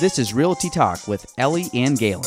This 0.00 0.18
is 0.18 0.34
Realty 0.34 0.68
Talk 0.70 1.06
with 1.06 1.32
Ellie 1.38 1.66
and 1.72 1.96
Gaelan. 1.96 2.24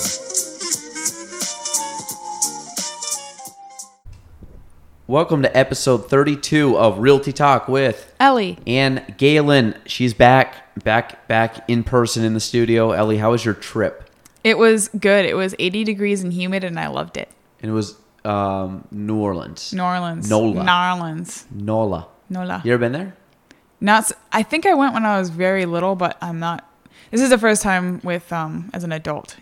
Welcome 5.07 5.41
to 5.41 5.57
episode 5.57 6.09
32 6.09 6.77
of 6.77 6.99
Realty 6.99 7.33
Talk 7.33 7.67
with 7.67 8.13
Ellie. 8.21 8.57
and 8.65 8.99
Gaelan. 9.17 9.75
She's 9.85 10.13
back, 10.13 10.73
back, 10.83 11.27
back 11.27 11.67
in 11.69 11.83
person 11.83 12.23
in 12.23 12.33
the 12.33 12.39
studio. 12.39 12.91
Ellie, 12.91 13.17
how 13.17 13.31
was 13.31 13.43
your 13.43 13.55
trip? 13.55 14.09
It 14.43 14.57
was 14.57 14.87
good. 14.87 15.25
It 15.25 15.35
was 15.35 15.55
80 15.59 15.83
degrees 15.83 16.23
and 16.23 16.31
humid, 16.31 16.63
and 16.63 16.79
I 16.79 16.87
loved 16.87 17.17
it. 17.17 17.27
And 17.61 17.69
it 17.71 17.73
was 17.73 17.97
um, 18.23 18.87
New 18.91 19.17
Orleans. 19.17 19.73
New 19.73 19.83
Orleans. 19.83 20.29
NOLA. 20.29 20.63
New 20.63 20.71
Orleans. 21.01 21.45
NOLA. 21.51 22.07
NOLA. 22.29 22.61
You 22.63 22.73
ever 22.73 22.79
been 22.79 22.93
there? 22.93 23.15
Not. 23.81 24.11
I 24.31 24.43
think 24.43 24.65
I 24.65 24.73
went 24.73 24.93
when 24.93 25.05
I 25.05 25.19
was 25.19 25.29
very 25.29 25.65
little, 25.65 25.95
but 25.95 26.17
I'm 26.21 26.39
not. 26.39 26.69
This 27.11 27.21
is 27.21 27.29
the 27.29 27.37
first 27.37 27.61
time 27.61 28.01
with 28.03 28.31
um 28.31 28.69
as 28.73 28.83
an 28.83 28.91
adult. 28.91 29.37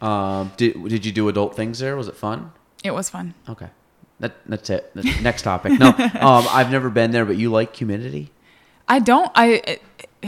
Um, 0.00 0.52
did, 0.56 0.88
did 0.88 1.06
you 1.06 1.12
do 1.12 1.28
adult 1.28 1.56
things 1.56 1.78
there? 1.78 1.96
Was 1.96 2.08
it 2.08 2.16
fun? 2.16 2.52
It 2.84 2.90
was 2.90 3.08
fun. 3.08 3.34
Okay. 3.48 3.68
That, 4.20 4.34
that's 4.46 4.70
it. 4.70 4.92
The 4.94 5.02
Next 5.22 5.42
topic. 5.42 5.78
No, 5.78 5.88
um, 6.20 6.46
I've 6.50 6.70
never 6.70 6.90
been 6.90 7.10
there, 7.10 7.24
but 7.24 7.36
you 7.36 7.50
like 7.50 7.74
humidity? 7.76 8.30
I 8.88 8.98
don't. 8.98 9.30
I 9.34 9.78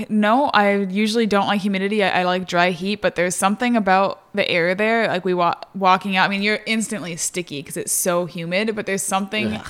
no. 0.08 0.46
I 0.46 0.76
usually 0.76 1.26
don't 1.26 1.46
like 1.46 1.60
humidity. 1.60 2.02
I, 2.02 2.20
I 2.20 2.24
like 2.24 2.46
dry 2.46 2.70
heat, 2.70 3.00
but 3.00 3.14
there's 3.14 3.36
something 3.36 3.76
about 3.76 4.22
the 4.34 4.48
air 4.48 4.74
there. 4.74 5.06
Like 5.06 5.24
we 5.24 5.32
walk 5.32 5.68
walking 5.74 6.16
out. 6.16 6.26
I 6.26 6.28
mean, 6.28 6.42
you're 6.42 6.60
instantly 6.66 7.16
sticky 7.16 7.60
because 7.60 7.76
it's 7.76 7.92
so 7.92 8.26
humid. 8.26 8.74
But 8.74 8.86
there's 8.86 9.02
something. 9.02 9.54
Ugh. 9.54 9.66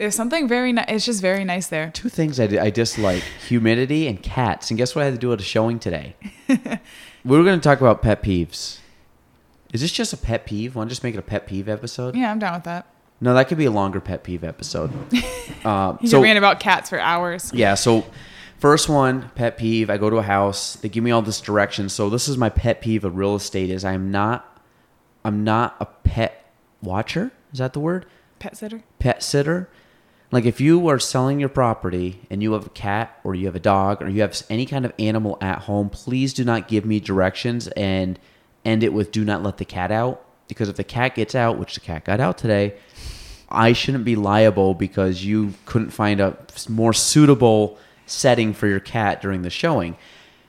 There's 0.00 0.14
something 0.14 0.48
very. 0.48 0.72
nice. 0.72 0.86
it's 0.88 1.04
just 1.04 1.20
very 1.20 1.44
nice 1.44 1.66
there. 1.66 1.90
Two 1.90 2.08
things 2.08 2.40
I, 2.40 2.44
I 2.44 2.70
dislike 2.70 3.22
humidity 3.46 4.06
and 4.08 4.22
cats. 4.22 4.70
And 4.70 4.78
guess 4.78 4.94
what 4.94 5.02
I 5.02 5.04
had 5.04 5.14
to 5.14 5.20
do 5.20 5.30
at 5.34 5.40
a 5.40 5.44
showing 5.44 5.78
today? 5.78 6.16
we 6.48 6.56
were 7.36 7.44
going 7.44 7.60
to 7.60 7.62
talk 7.62 7.80
about 7.82 8.00
pet 8.00 8.22
peeves. 8.22 8.78
Is 9.74 9.82
this 9.82 9.92
just 9.92 10.14
a 10.14 10.16
pet 10.16 10.46
peeve? 10.46 10.74
Want 10.74 10.88
to 10.88 10.92
just 10.92 11.04
make 11.04 11.14
it 11.14 11.18
a 11.18 11.22
pet 11.22 11.46
peeve 11.46 11.68
episode? 11.68 12.16
Yeah, 12.16 12.30
I'm 12.32 12.38
down 12.38 12.54
with 12.54 12.64
that. 12.64 12.86
No, 13.20 13.34
that 13.34 13.48
could 13.48 13.58
be 13.58 13.66
a 13.66 13.70
longer 13.70 14.00
pet 14.00 14.24
peeve 14.24 14.42
episode. 14.42 14.90
Uh, 15.62 15.98
You 16.00 16.08
so 16.08 16.22
ran 16.22 16.38
about 16.38 16.58
cats 16.60 16.88
for 16.88 16.98
hours. 16.98 17.50
yeah, 17.52 17.74
so 17.74 18.06
first 18.58 18.88
one 18.88 19.30
pet 19.34 19.58
peeve. 19.58 19.90
I 19.90 19.98
go 19.98 20.08
to 20.08 20.16
a 20.16 20.22
house. 20.22 20.76
They 20.76 20.88
give 20.88 21.04
me 21.04 21.10
all 21.10 21.20
this 21.20 21.38
direction. 21.42 21.90
So 21.90 22.08
this 22.08 22.28
is 22.28 22.38
my 22.38 22.48
pet 22.48 22.80
peeve 22.80 23.04
of 23.04 23.14
real 23.16 23.34
estate. 23.34 23.68
Is 23.68 23.84
I'm 23.84 24.10
not, 24.10 24.58
I'm 25.22 25.44
not 25.44 25.76
a 25.78 25.84
pet 25.84 26.50
watcher. 26.80 27.30
Is 27.52 27.58
that 27.58 27.74
the 27.74 27.80
word? 27.80 28.06
Pet 28.38 28.56
sitter. 28.56 28.82
pet 28.98 29.22
sitter. 29.22 29.68
Like 30.32 30.44
if 30.44 30.60
you 30.60 30.86
are 30.88 30.98
selling 30.98 31.40
your 31.40 31.48
property 31.48 32.20
and 32.30 32.42
you 32.42 32.52
have 32.52 32.66
a 32.66 32.70
cat 32.70 33.18
or 33.24 33.34
you 33.34 33.46
have 33.46 33.56
a 33.56 33.60
dog 33.60 34.00
or 34.00 34.08
you 34.08 34.20
have 34.20 34.40
any 34.48 34.64
kind 34.64 34.84
of 34.84 34.92
animal 34.98 35.36
at 35.40 35.62
home, 35.62 35.90
please 35.90 36.32
do 36.32 36.44
not 36.44 36.68
give 36.68 36.84
me 36.84 37.00
directions 37.00 37.66
and 37.68 38.18
end 38.64 38.84
it 38.84 38.92
with 38.92 39.10
do 39.10 39.24
not 39.24 39.42
let 39.42 39.56
the 39.56 39.64
cat 39.64 39.90
out 39.90 40.24
because 40.46 40.68
if 40.68 40.76
the 40.76 40.84
cat 40.84 41.14
gets 41.14 41.34
out, 41.34 41.58
which 41.58 41.74
the 41.74 41.80
cat 41.80 42.04
got 42.04 42.20
out 42.20 42.38
today, 42.38 42.74
I 43.48 43.72
shouldn't 43.72 44.04
be 44.04 44.14
liable 44.16 44.74
because 44.74 45.24
you 45.24 45.54
couldn't 45.66 45.90
find 45.90 46.20
a 46.20 46.36
more 46.68 46.92
suitable 46.92 47.78
setting 48.06 48.54
for 48.54 48.68
your 48.68 48.80
cat 48.80 49.20
during 49.20 49.42
the 49.42 49.50
showing. 49.50 49.96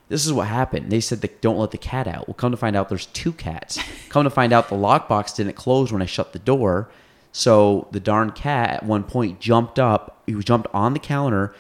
This 0.09 0.25
is 0.25 0.33
what 0.33 0.47
happened. 0.47 0.91
They 0.91 0.99
said 0.99 1.21
that 1.21 1.41
don't 1.41 1.57
let 1.57 1.71
the 1.71 1.77
cat 1.77 2.07
out. 2.07 2.27
Well, 2.27 2.35
come 2.35 2.51
to 2.51 2.57
find 2.57 2.75
out, 2.75 2.89
there's 2.89 3.05
two 3.07 3.31
cats. 3.31 3.79
come 4.09 4.25
to 4.25 4.29
find 4.29 4.51
out, 4.51 4.69
the 4.69 4.75
lockbox 4.75 5.35
didn't 5.35 5.55
close 5.55 5.91
when 5.91 6.01
I 6.01 6.05
shut 6.05 6.33
the 6.33 6.39
door. 6.39 6.89
So 7.31 7.87
the 7.91 7.99
darn 7.99 8.31
cat 8.31 8.69
at 8.71 8.83
one 8.83 9.03
point 9.03 9.39
jumped 9.39 9.79
up. 9.79 10.21
He 10.25 10.33
jumped 10.35 10.67
on 10.73 10.93
the 10.93 10.99
counter, 10.99 11.53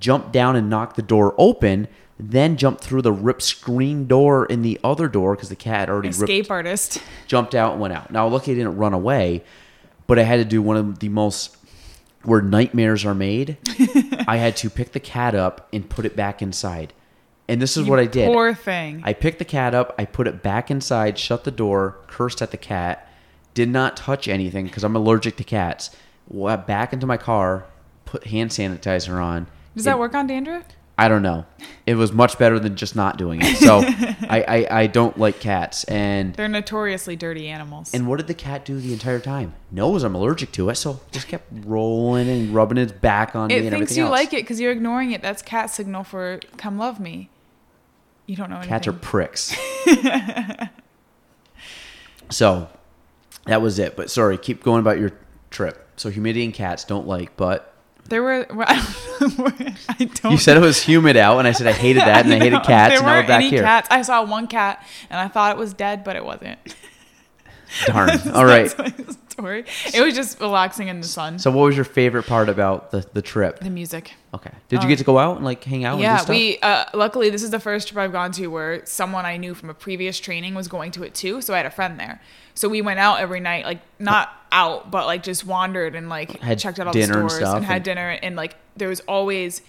jumped 0.00 0.32
down 0.32 0.56
and 0.56 0.70
knocked 0.70 0.96
the 0.96 1.02
door 1.02 1.34
open, 1.38 1.88
then 2.18 2.56
jumped 2.56 2.82
through 2.82 3.02
the 3.02 3.12
ripped 3.12 3.42
screen 3.42 4.06
door 4.06 4.46
in 4.46 4.62
the 4.62 4.78
other 4.82 5.08
door 5.08 5.34
because 5.36 5.48
the 5.48 5.56
cat 5.56 5.80
had 5.80 5.90
already 5.90 6.08
ripped 6.08 6.22
Escape 6.22 6.50
artist. 6.50 7.02
jumped 7.26 7.54
out 7.54 7.72
and 7.72 7.80
went 7.80 7.94
out. 7.94 8.10
Now, 8.10 8.26
lucky 8.26 8.52
I 8.52 8.54
didn't 8.54 8.76
run 8.76 8.92
away, 8.92 9.44
but 10.06 10.18
I 10.18 10.22
had 10.22 10.36
to 10.36 10.44
do 10.44 10.62
one 10.62 10.76
of 10.76 10.98
the 10.98 11.08
most 11.08 11.56
where 12.24 12.42
nightmares 12.42 13.04
are 13.04 13.14
made. 13.14 13.58
I 14.26 14.38
had 14.38 14.56
to 14.58 14.70
pick 14.70 14.92
the 14.92 15.00
cat 15.00 15.34
up 15.34 15.68
and 15.72 15.88
put 15.88 16.04
it 16.04 16.16
back 16.16 16.42
inside. 16.42 16.92
And 17.46 17.62
this 17.62 17.76
is 17.78 17.88
what 17.88 17.98
I 17.98 18.04
did. 18.04 18.26
Poor 18.26 18.52
thing. 18.52 19.00
I 19.04 19.14
picked 19.14 19.38
the 19.38 19.44
cat 19.44 19.74
up, 19.74 19.94
I 19.98 20.04
put 20.04 20.26
it 20.26 20.42
back 20.42 20.70
inside, 20.70 21.18
shut 21.18 21.44
the 21.44 21.50
door, 21.50 21.96
cursed 22.06 22.42
at 22.42 22.50
the 22.50 22.58
cat, 22.58 23.07
did 23.58 23.70
not 23.70 23.96
touch 23.96 24.28
anything 24.28 24.66
because 24.66 24.84
I'm 24.84 24.94
allergic 24.94 25.36
to 25.38 25.42
cats. 25.44 25.90
Went 26.28 26.64
back 26.64 26.92
into 26.92 27.08
my 27.08 27.16
car, 27.16 27.64
put 28.04 28.28
hand 28.28 28.50
sanitizer 28.50 29.20
on. 29.20 29.48
Does 29.74 29.84
It- 29.84 29.90
that 29.90 29.98
work 29.98 30.14
on 30.14 30.28
dandruff? 30.28 30.62
I 31.00 31.06
don't 31.08 31.22
know. 31.22 31.44
It 31.86 31.94
was 31.94 32.12
much 32.12 32.38
better 32.38 32.58
than 32.60 32.74
just 32.76 32.94
not 32.96 33.18
doing 33.18 33.40
it. 33.42 33.56
So 33.56 33.78
I, 34.28 34.66
I, 34.70 34.80
I 34.82 34.86
don't 34.88 35.16
like 35.18 35.38
cats. 35.40 35.82
And 35.84 36.34
They're 36.34 36.46
notoriously 36.48 37.14
dirty 37.16 37.46
animals. 37.48 37.92
and 37.94 38.06
what 38.08 38.16
did 38.18 38.26
the 38.28 38.34
cat 38.34 38.64
do 38.64 38.78
the 38.80 38.92
entire 38.92 39.18
time? 39.20 39.54
Knows 39.72 40.02
I'm 40.04 40.14
allergic 40.14 40.50
to 40.52 40.68
it, 40.70 40.74
so 40.76 41.00
just 41.12 41.26
kept 41.28 41.46
rolling 41.66 42.28
and 42.28 42.52
rubbing 42.54 42.78
its 42.78 42.90
back 42.92 43.34
on 43.36 43.48
me 43.48 43.54
it 43.56 43.70
thinks 43.70 43.96
you 43.96 44.04
else. 44.04 44.10
like 44.12 44.32
it 44.32 44.42
because 44.42 44.60
you're 44.60 44.72
ignoring 44.72 45.10
it. 45.12 45.20
That's 45.22 45.40
cat 45.42 45.70
signal 45.70 46.02
for 46.04 46.38
come 46.56 46.78
love 46.78 46.98
me. 47.00 47.30
You 48.26 48.34
don't 48.36 48.50
know 48.50 48.56
anything. 48.56 48.68
Cats 48.70 48.86
are 48.88 48.92
pricks. 48.92 49.56
so 52.30 52.68
that 53.48 53.60
was 53.60 53.78
it. 53.78 53.96
But 53.96 54.10
sorry, 54.10 54.38
keep 54.38 54.62
going 54.62 54.80
about 54.80 54.98
your 54.98 55.12
trip. 55.50 55.84
So 55.96 56.10
humidity 56.10 56.44
and 56.44 56.54
cats 56.54 56.84
don't 56.84 57.06
like, 57.08 57.36
but 57.36 57.74
There 58.08 58.22
were. 58.22 58.46
well, 58.54 58.66
I 58.70 59.74
don't. 60.22 60.32
You 60.32 60.38
said 60.38 60.56
it 60.56 60.60
was 60.60 60.82
humid 60.82 61.16
out, 61.16 61.38
and 61.38 61.48
I 61.48 61.52
said 61.52 61.66
I 61.66 61.72
hated 61.72 62.02
that, 62.02 62.24
and 62.24 62.32
I 62.32 62.38
hated 62.44 62.62
cats, 62.62 62.90
There 62.92 62.98
and 62.98 63.06
weren't 63.06 63.26
back 63.28 63.40
any 63.42 63.50
here. 63.50 63.62
cats. 63.62 63.88
I 63.90 64.02
saw 64.02 64.24
one 64.24 64.46
cat 64.46 64.86
and 65.10 65.18
I 65.18 65.28
thought 65.28 65.50
it 65.56 65.58
was 65.58 65.74
dead, 65.74 66.04
but 66.04 66.14
it 66.16 66.24
wasn't. 66.24 66.58
Darn. 67.86 68.10
All 68.34 68.44
right. 68.44 68.68
Story. 69.30 69.64
It 69.94 70.00
was 70.04 70.14
just 70.14 70.40
relaxing 70.40 70.88
in 70.88 71.00
the 71.00 71.06
sun. 71.06 71.38
So 71.38 71.50
what 71.52 71.62
was 71.64 71.76
your 71.76 71.84
favorite 71.84 72.24
part 72.26 72.48
about 72.48 72.90
the, 72.90 73.06
the 73.12 73.22
trip? 73.22 73.60
the 73.60 73.70
music. 73.70 74.12
Okay. 74.34 74.50
Did 74.68 74.82
you 74.82 74.88
get 74.88 74.98
to 74.98 75.04
go 75.04 75.16
out 75.18 75.36
and 75.36 75.44
like 75.44 75.62
hang 75.62 75.84
out? 75.84 75.94
and 75.94 76.02
Yeah, 76.02 76.16
stuff? 76.18 76.28
we 76.30 76.58
uh, 76.60 76.86
luckily 76.92 77.30
this 77.30 77.42
is 77.42 77.50
the 77.50 77.60
first 77.60 77.88
trip 77.88 77.98
I've 77.98 78.12
gone 78.12 78.32
to 78.32 78.48
where 78.48 78.84
someone 78.84 79.24
I 79.24 79.36
knew 79.36 79.54
from 79.54 79.70
a 79.70 79.74
previous 79.74 80.18
training 80.18 80.54
was 80.54 80.66
going 80.68 80.90
to 80.92 81.04
it 81.04 81.14
too. 81.14 81.40
So 81.40 81.54
I 81.54 81.58
had 81.58 81.66
a 81.66 81.70
friend 81.70 81.98
there. 82.00 82.20
So 82.54 82.68
we 82.68 82.82
went 82.82 82.98
out 82.98 83.20
every 83.20 83.38
night, 83.40 83.64
like 83.64 83.80
not 84.00 84.30
out, 84.50 84.90
but 84.90 85.06
like 85.06 85.22
just 85.22 85.46
wandered 85.46 85.94
and 85.94 86.08
like 86.08 86.40
Had 86.40 86.58
checked 86.58 86.80
out 86.80 86.88
all 86.88 86.92
the 86.92 87.02
stores 87.04 87.34
and, 87.34 87.46
stuff 87.46 87.62
had 87.62 87.76
and- 87.76 87.84
dinner. 87.84 88.08
And 88.22 88.34
like 88.34 88.56
there 88.76 88.88
was 88.88 89.00
always 89.00 89.62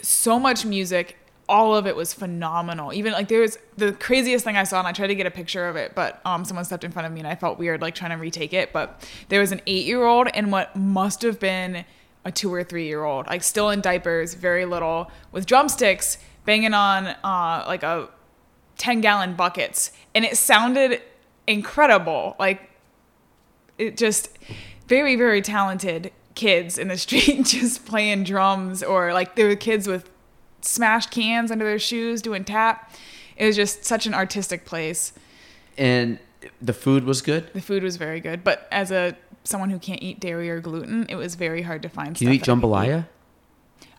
so 0.00 0.38
much 0.40 0.64
music. 0.64 1.18
All 1.50 1.74
of 1.74 1.86
it 1.86 1.96
was 1.96 2.14
phenomenal. 2.14 2.92
Even 2.94 3.12
like 3.12 3.28
there 3.28 3.40
was 3.40 3.58
the 3.76 3.92
craziest 3.92 4.44
thing 4.44 4.56
I 4.56 4.64
saw, 4.64 4.78
and 4.78 4.88
I 4.88 4.92
tried 4.92 5.08
to 5.08 5.14
get 5.14 5.26
a 5.26 5.30
picture 5.30 5.68
of 5.68 5.76
it, 5.76 5.94
but 5.94 6.20
um, 6.24 6.44
someone 6.44 6.64
stepped 6.64 6.84
in 6.84 6.92
front 6.92 7.06
of 7.06 7.12
me, 7.12 7.20
and 7.20 7.28
I 7.28 7.34
felt 7.34 7.58
weird 7.58 7.82
like 7.82 7.94
trying 7.94 8.12
to 8.12 8.16
retake 8.16 8.54
it. 8.54 8.72
But 8.72 9.06
there 9.28 9.40
was 9.40 9.52
an 9.52 9.60
eight-year-old 9.66 10.28
and 10.32 10.50
what 10.52 10.74
must 10.76 11.22
have 11.22 11.38
been 11.38 11.84
a 12.24 12.32
two 12.32 12.52
or 12.54 12.62
three-year-old, 12.64 13.26
like 13.26 13.42
still 13.42 13.70
in 13.70 13.80
diapers, 13.80 14.34
very 14.34 14.64
little, 14.64 15.10
with 15.32 15.44
drumsticks, 15.44 16.18
banging 16.44 16.74
on 16.74 17.08
uh, 17.24 17.64
like 17.66 17.82
a 17.82 18.08
10 18.80 19.02
gallon 19.02 19.34
buckets 19.34 19.92
and 20.14 20.24
it 20.24 20.38
sounded 20.38 21.02
incredible 21.46 22.34
like 22.38 22.70
it 23.76 23.94
just 23.96 24.38
very 24.88 25.16
very 25.16 25.42
talented 25.42 26.10
kids 26.34 26.78
in 26.78 26.88
the 26.88 26.96
street 27.06 27.44
just 27.44 27.84
playing 27.84 28.24
drums 28.24 28.82
or 28.82 29.12
like 29.12 29.36
there 29.36 29.48
were 29.48 29.56
kids 29.56 29.86
with 29.86 30.08
smashed 30.62 31.10
cans 31.10 31.50
under 31.50 31.64
their 31.64 31.78
shoes 31.78 32.22
doing 32.22 32.44
tap 32.44 32.92
it 33.36 33.46
was 33.46 33.56
just 33.56 33.84
such 33.84 34.06
an 34.06 34.14
artistic 34.14 34.64
place 34.64 35.12
and 35.78 36.18
the 36.60 36.72
food 36.72 37.04
was 37.04 37.22
good. 37.22 37.52
the 37.52 37.60
food 37.60 37.82
was 37.82 37.96
very 37.96 38.20
good 38.20 38.42
but 38.44 38.68
as 38.70 38.90
a 38.90 39.16
someone 39.44 39.70
who 39.70 39.78
can't 39.78 40.02
eat 40.02 40.20
dairy 40.20 40.50
or 40.50 40.60
gluten 40.60 41.06
it 41.08 41.14
was 41.16 41.34
very 41.34 41.62
hard 41.62 41.82
to 41.82 41.88
find 41.88 42.16
Can 42.16 42.28
you 42.28 42.34
eat 42.34 42.44
stuff 42.44 42.58
I 42.58 42.60
could 42.60 42.68
jambalaya? 42.68 43.06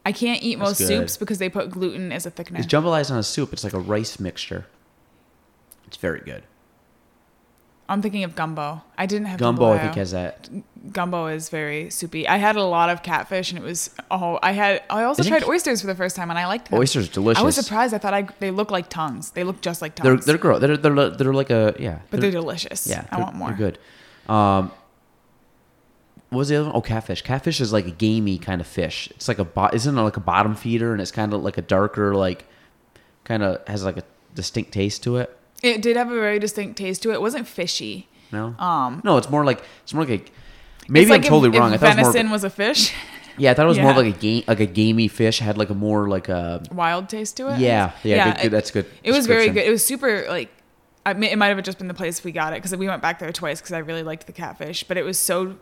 I 0.06 0.12
can't 0.12 0.42
eat 0.42 0.58
That's 0.58 0.70
most 0.70 0.78
good. 0.80 0.88
soups 0.88 1.18
because 1.18 1.38
they 1.38 1.50
put 1.50 1.70
gluten 1.70 2.12
as 2.12 2.26
a 2.26 2.32
thickener 2.32 2.64
jambalaya 2.64 3.02
is 3.02 3.10
not 3.10 3.20
a 3.20 3.24
soup; 3.24 3.54
it's 3.54 3.64
like 3.64 3.74
a 3.74 3.80
rice 3.80 4.20
mixture. 4.20 4.66
It's 5.88 5.98
very 5.98 6.22
good. 6.22 6.44
I'm 7.92 8.02
thinking 8.02 8.24
of 8.24 8.36
gumbo 8.36 8.82
i 8.98 9.06
didn't 9.06 9.28
have 9.28 9.40
Gumbo, 9.40 9.72
I 9.72 9.80
think, 9.80 9.96
has 9.96 10.12
that. 10.12 10.50
gumbo 10.92 11.28
is 11.28 11.50
very 11.50 11.90
soupy. 11.90 12.28
I 12.28 12.38
had 12.38 12.56
a 12.56 12.64
lot 12.64 12.90
of 12.90 13.02
catfish, 13.04 13.52
and 13.52 13.60
it 13.60 13.64
was 13.64 13.90
oh, 14.10 14.40
I 14.42 14.52
had. 14.52 14.84
I 14.90 15.04
also 15.04 15.22
Isn't 15.22 15.32
tried 15.32 15.44
oysters 15.48 15.82
for 15.82 15.88
the 15.88 15.96
first 15.96 16.16
time, 16.16 16.30
and 16.30 16.38
I 16.40 16.46
liked 16.48 16.70
them. 16.70 16.80
Oysters 16.80 17.10
are 17.10 17.14
delicious. 17.14 17.42
I 17.42 17.46
was 17.46 17.56
surprised. 17.56 17.94
I 17.94 17.98
thought 17.98 18.14
I 18.14 18.24
they 18.40 18.52
look 18.52 18.70
like 18.72 18.90
tongues. 18.90 19.32
They 19.32 19.44
look 19.44 19.62
just 19.62 19.82
like 19.82 19.96
They're 19.96 20.16
tongues. 20.16 20.26
they're 20.26 20.38
gross. 20.38 20.60
They're 20.62 20.78
they're 20.78 21.10
they're 21.10 21.34
like 21.34 21.50
a 21.50 21.76
yeah. 21.80 22.00
but 22.10 22.22
they're, 22.22 22.32
delicious. 22.32 22.88
yeah. 22.88 23.06
I 23.12 23.16
they're- 23.16 23.26
want 23.26 23.36
more. 23.36 23.48
They're 23.50 23.58
good. 23.58 23.80
Um, 24.30 24.72
what 26.30 26.38
was 26.40 26.50
the 26.50 26.56
other 26.58 26.66
one? 26.68 26.76
Oh, 26.76 26.82
catfish. 26.82 27.22
Catfish 27.24 27.60
is 27.60 27.74
like 27.74 27.88
a 27.88 27.92
gamey 27.92 28.38
kind 28.38 28.62
of 28.62 28.68
fish. 28.68 29.10
It's 29.16 29.28
like 29.28 29.40
a 29.40 29.46
bo- 29.46 29.70
isn't 29.74 29.98
it 29.98 30.02
like 30.02 30.18
a 30.18 30.22
bottom 30.22 30.56
feeder, 30.56 30.92
and 30.94 31.02
it's 31.02 31.12
kind 31.12 31.34
of 31.34 31.42
like 31.44 31.58
a 31.58 31.62
darker 31.62 32.14
like, 32.16 32.46
kind 33.24 33.44
of 33.44 33.68
has 33.68 33.84
like 33.84 33.98
a 33.98 34.04
distinct 34.36 34.72
taste 34.72 35.04
to 35.04 35.18
it. 35.18 35.36
It 35.62 35.82
did 35.82 35.96
have 35.98 36.10
a 36.12 36.16
very 36.16 36.40
distinct 36.40 36.78
taste 36.78 37.04
to 37.04 37.12
it. 37.12 37.16
It 37.16 37.22
wasn't 37.22 37.48
fishy. 37.48 38.08
No. 38.32 38.56
Um, 38.58 39.02
no, 39.04 39.18
it's 39.18 39.30
more 39.30 39.46
like 39.46 39.64
it's 39.84 39.94
more 39.94 40.06
like 40.06 40.28
a. 40.28 40.32
Maybe 40.90 41.10
like 41.10 41.24
I'm 41.24 41.30
totally 41.30 41.50
if, 41.50 41.60
wrong. 41.60 41.74
I 41.74 41.78
thought 41.78 41.94
it 41.94 41.98
was 41.98 42.06
more. 42.06 42.12
venison 42.14 42.32
was 42.32 42.44
a 42.44 42.50
fish. 42.50 42.94
Yeah, 43.38 43.52
I 43.52 43.54
thought 43.54 43.66
it 43.66 43.70
was 43.70 43.80
more 43.80 43.92
Yeah. 43.92 43.98
like 43.98 44.16
a 44.16 44.20
game, 44.20 44.44
like 44.48 44.60
a 44.60 44.66
gamey 44.66 45.08
fish. 45.08 45.40
Had 45.40 45.58
like 45.58 45.70
a 45.70 45.74
more 45.76 46.10
like 46.10 46.28
a 46.30 46.62
wild 46.72 47.08
taste 47.10 47.38
to 47.38 47.54
it. 47.54 47.60
Yeah, 47.60 47.92
yeah, 48.04 48.26
good- 48.26 48.36
good- 48.38 48.46
it- 48.46 48.50
that's 48.50 48.72
good 48.72 48.86
It 49.04 49.12
was 49.12 49.26
very 49.28 49.50
good. 49.50 49.64
It 49.66 49.72
was 49.72 49.86
super 49.86 50.26
like. 50.28 50.50
I 51.06 51.14
mean, 51.14 51.32
it 51.32 51.38
might 51.38 51.48
have 51.48 51.62
just 51.64 51.78
been 51.80 51.88
the 51.88 51.94
place 51.96 52.24
we 52.24 52.32
got 52.32 52.54
it 52.54 52.58
because 52.58 52.76
we 52.78 52.88
went 52.88 53.02
back 53.02 53.18
there 53.20 53.32
twice 53.32 53.60
because 53.60 53.74
I 53.74 53.80
really 53.80 54.04
liked 54.04 54.28
the 54.28 54.34
catfish, 54.34 54.84
but 54.84 54.98
it 54.98 55.04
was 55.04 55.18
so 55.18 55.56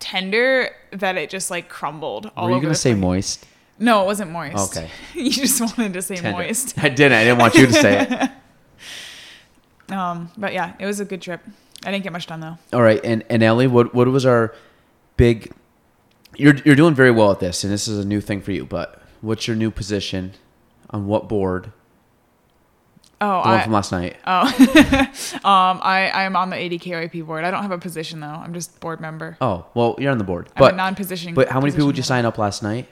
tender 0.00 0.70
that 0.92 1.16
it 1.16 1.30
just 1.30 1.50
like 1.50 1.68
crumbled 1.68 2.30
all 2.36 2.46
Were 2.46 2.50
you 2.52 2.56
over 2.56 2.62
gonna 2.66 2.74
say 2.74 2.94
moist? 2.94 3.46
No, 3.78 4.02
it 4.02 4.06
wasn't 4.06 4.30
moist. 4.30 4.76
Okay. 4.76 4.90
you 5.14 5.30
just 5.30 5.60
wanted 5.60 5.92
to 5.94 6.02
say 6.02 6.16
Tender. 6.16 6.38
moist. 6.38 6.76
I 6.82 6.88
didn't. 6.88 7.12
I 7.18 7.24
didn't 7.24 7.38
want 7.38 7.54
you 7.54 7.66
to 7.66 7.72
say 7.72 8.06
it. 8.10 8.30
Um, 9.92 10.30
but 10.36 10.52
yeah, 10.52 10.74
it 10.78 10.86
was 10.86 11.00
a 11.00 11.04
good 11.04 11.20
trip. 11.22 11.40
I 11.84 11.90
didn't 11.90 12.04
get 12.04 12.12
much 12.12 12.26
done 12.26 12.40
though. 12.40 12.58
All 12.72 12.82
right, 12.82 13.00
and 13.04 13.24
and 13.30 13.42
Ellie, 13.42 13.66
what 13.66 13.94
what 13.94 14.06
was 14.08 14.26
our 14.26 14.54
big? 15.16 15.52
You're 16.36 16.54
you're 16.64 16.76
doing 16.76 16.94
very 16.94 17.10
well 17.10 17.30
at 17.32 17.40
this, 17.40 17.64
and 17.64 17.72
this 17.72 17.88
is 17.88 17.98
a 17.98 18.06
new 18.06 18.20
thing 18.20 18.40
for 18.40 18.52
you. 18.52 18.64
But 18.64 19.02
what's 19.20 19.46
your 19.48 19.56
new 19.56 19.70
position 19.70 20.32
on 20.90 21.06
what 21.06 21.28
board? 21.28 21.72
Oh, 23.22 23.42
The 23.42 23.48
one 23.50 23.58
I, 23.60 23.62
from 23.64 23.72
last 23.72 23.92
night. 23.92 24.16
oh, 24.26 24.46
um, 25.44 25.80
I 25.82 26.10
I 26.14 26.22
am 26.22 26.36
on 26.36 26.48
the 26.50 26.56
ADKRP 26.56 27.26
board. 27.26 27.44
I 27.44 27.50
don't 27.50 27.62
have 27.62 27.70
a 27.72 27.78
position 27.78 28.20
though. 28.20 28.26
I'm 28.28 28.54
just 28.54 28.80
board 28.80 29.00
member. 29.00 29.36
Oh, 29.42 29.66
well, 29.74 29.94
you're 29.98 30.10
on 30.12 30.18
the 30.18 30.24
board. 30.24 30.48
I'm 30.56 30.62
a 30.62 30.66
But 30.68 30.76
non-position. 30.76 31.34
but 31.34 31.48
how 31.48 31.60
many 31.60 31.72
people 31.72 31.88
did 31.88 31.98
you 31.98 32.02
sign 32.02 32.24
up 32.24 32.38
last 32.38 32.62
night? 32.62 32.88